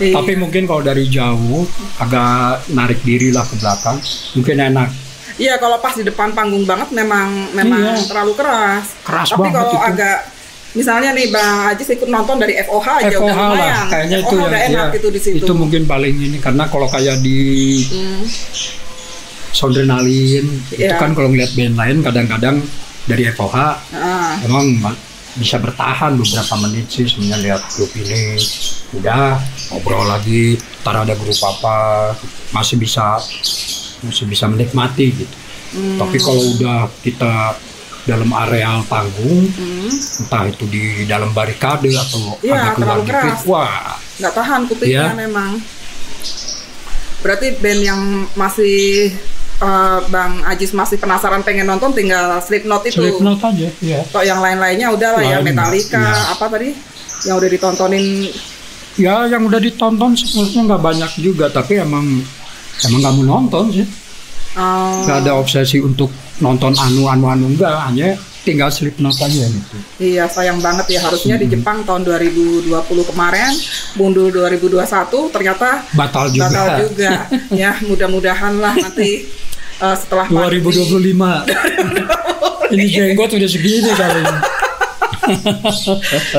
Iya. 0.02 0.14
tapi 0.14 0.32
mungkin 0.34 0.64
kalau 0.64 0.80
dari 0.80 1.04
jauh 1.06 1.68
agak 1.96 2.64
narik 2.68 3.00
diri 3.00 3.28
lah 3.28 3.44
ke 3.44 3.54
belakang 3.54 4.00
mungkin 4.32 4.56
enak 4.58 4.88
Iya 5.36 5.56
kalau 5.56 5.76
pas 5.76 5.92
di 5.92 6.02
depan 6.02 6.32
panggung 6.32 6.64
banget 6.64 6.88
memang 6.90 7.28
memang 7.52 7.80
Iya. 7.80 8.04
terlalu 8.04 8.32
keras. 8.34 8.92
Keras 9.00 9.24
Tapi 9.26 9.40
banget 9.42 9.56
kalau 9.56 9.72
itu. 9.72 9.78
agak 9.86 10.16
misalnya 10.70 11.10
nih 11.10 11.26
Bang 11.28 11.56
Ajis 11.66 11.88
ikut 11.90 12.06
nonton 12.06 12.36
dari 12.36 12.60
FOH 12.60 12.86
aja 12.98 13.08
udah 13.10 13.20
FOH 13.24 13.40
lumayan. 13.40 13.56
lah 13.56 13.84
kayaknya 13.88 14.16
itu 14.16 14.26
FOH 14.26 14.36
yang 14.36 14.44
udah 14.46 14.60
enak 14.62 14.84
ya, 14.84 14.94
gitu 14.94 15.08
di 15.08 15.18
situ. 15.18 15.36
itu 15.40 15.52
mungkin 15.52 15.82
paling 15.84 16.12
ini 16.14 16.38
karena 16.38 16.64
kalau 16.64 16.84
kayak 16.86 17.16
di 17.18 17.40
Hmm. 17.86 18.20
Soundrenalin 19.50 20.46
itu 20.70 20.78
Iya. 20.78 20.94
kan 20.94 21.10
kalau 21.10 21.28
ngeliat 21.28 21.50
band 21.52 21.74
lain 21.74 21.96
kadang-kadang 22.00 22.56
dari 23.04 23.26
FOH 23.26 23.56
Ah. 23.90 24.38
emang 24.40 24.78
ma- 24.78 25.00
bisa 25.32 25.56
bertahan 25.56 26.12
beberapa 26.12 26.54
menit 26.58 26.86
sih 26.88 27.04
sebenarnya 27.04 27.38
lihat 27.40 27.62
grup 27.70 27.92
ini 27.94 28.34
udah 28.92 29.38
ngobrol 29.70 30.02
lagi 30.04 30.54
ntar 30.80 30.98
ada 30.98 31.14
grup 31.14 31.38
apa 31.38 31.76
masih 32.50 32.76
bisa 32.76 33.20
masih 34.00 34.24
bisa 34.24 34.46
menikmati 34.46 35.06
gitu 35.16 35.36
Hmm. 35.70 36.02
tapi 36.02 36.18
kalau 36.18 36.42
udah 36.58 36.90
kita 36.98 37.54
dalam 38.02 38.26
areal 38.32 38.82
panggung 38.84 39.46
Hmm. 39.46 39.86
entah 40.18 40.42
itu 40.44 40.66
di 40.66 40.82
dalam 41.04 41.30
barikade 41.30 41.94
atau 41.94 42.34
Iya, 42.42 42.58
agak 42.58 42.74
keluar 42.74 42.98
dikit 42.98 43.14
keras. 43.14 43.46
wah 43.46 43.94
nggak 44.18 44.34
tahan 44.34 44.60
kupingnya 44.66 45.04
Iya. 45.06 45.20
memang. 45.20 45.62
Berarti 47.20 47.46
band 47.54 47.80
yang 47.80 48.02
masih 48.32 49.12
eh, 49.60 49.98
Bang 50.08 50.40
Ajis 50.48 50.72
masih 50.72 50.96
penasaran 50.96 51.44
pengen 51.44 51.68
nonton 51.68 51.92
tinggal 51.92 52.40
Slipknot 52.40 52.82
itu. 52.88 53.00
Slipknot 53.00 53.40
aja 53.44 53.68
ya 53.80 54.00
Kok 54.08 54.24
yang 54.24 54.40
lain-lainnya 54.40 54.88
udah 54.92 55.10
lah 55.16 55.22
ya 55.22 55.38
Metallica 55.44 56.00
iya. 56.00 56.32
apa 56.32 56.44
tadi 56.48 56.72
yang 57.28 57.36
udah 57.36 57.50
ditontonin? 57.52 58.04
Ya 58.96 59.28
yang 59.28 59.44
udah 59.44 59.60
ditonton 59.60 60.16
sebenarnya 60.16 60.60
nggak 60.72 60.82
banyak 60.82 61.10
juga 61.20 61.46
tapi 61.52 61.78
emang 61.80 62.24
emang 62.88 63.00
mau 63.20 63.38
nonton 63.38 63.64
sih. 63.72 63.86
Eh, 64.50 64.94
nggak 65.06 65.18
ada 65.26 65.32
obsesi 65.38 65.78
untuk 65.78 66.10
nonton 66.42 66.74
anu 66.74 67.06
anu 67.06 67.30
anu 67.30 67.46
enggak 67.52 67.76
hanya 67.86 68.18
tinggal 68.40 68.72
Slipknot 68.72 69.16
aja 69.20 69.44
gitu. 69.46 69.76
Iya 70.00 70.24
sayang 70.26 70.64
banget 70.64 70.88
ya 70.96 71.00
harusnya 71.04 71.36
di 71.36 71.46
Jepang 71.46 71.84
tahun 71.84 72.08
2020 72.08 72.72
kemarin 73.12 73.52
mundur 74.00 74.32
2021 74.32 75.28
ternyata 75.28 75.84
batal 75.92 76.32
juga, 76.32 76.48
batal 76.48 76.68
juga. 76.88 77.12
Ya 77.60 77.76
mudah-mudahan 77.84 78.56
lah 78.56 78.74
nanti 78.74 79.28
eh, 79.80 79.96
setelah 79.96 80.26
pandemi. 80.26 80.60
2025 80.62 82.70
ini 82.70 82.84
jenggot 82.86 83.30
udah 83.32 83.48
segini 83.48 83.90
kali 83.90 84.22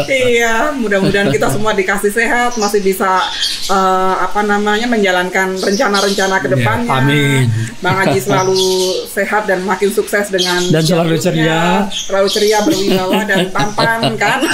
iya 0.10 0.74
mudah-mudahan 0.74 1.30
kita 1.30 1.48
semua 1.48 1.72
dikasih 1.72 2.10
sehat 2.10 2.56
masih 2.56 2.80
bisa 2.80 3.20
eh, 3.68 4.14
apa 4.18 4.42
namanya 4.42 4.86
menjalankan 4.86 5.56
rencana-rencana 5.56 6.36
ke 6.38 6.44
Ya, 6.44 6.52
depannya 6.52 6.94
amin. 6.94 7.42
Bang 7.80 7.96
Haji 7.98 8.20
selalu 8.20 8.60
sehat 9.08 9.46
dan 9.46 9.64
makin 9.64 9.90
sukses 9.90 10.28
dengan 10.28 10.60
Dan 10.68 10.82
selalu 10.84 11.16
ceria. 11.18 11.86
selalu 11.90 12.28
ceria 12.28 12.58
berwibawa 12.62 13.20
dan 13.24 13.48
tampan 13.50 14.14
kan 14.16 14.40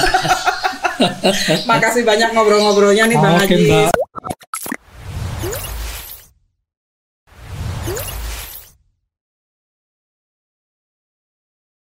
makasih 1.70 2.02
banyak 2.02 2.32
ngobrol-ngobrolnya 2.32 3.06
nih 3.06 3.18
Bang 3.18 3.36
Haji 3.38 3.56
Mbak. 3.60 3.90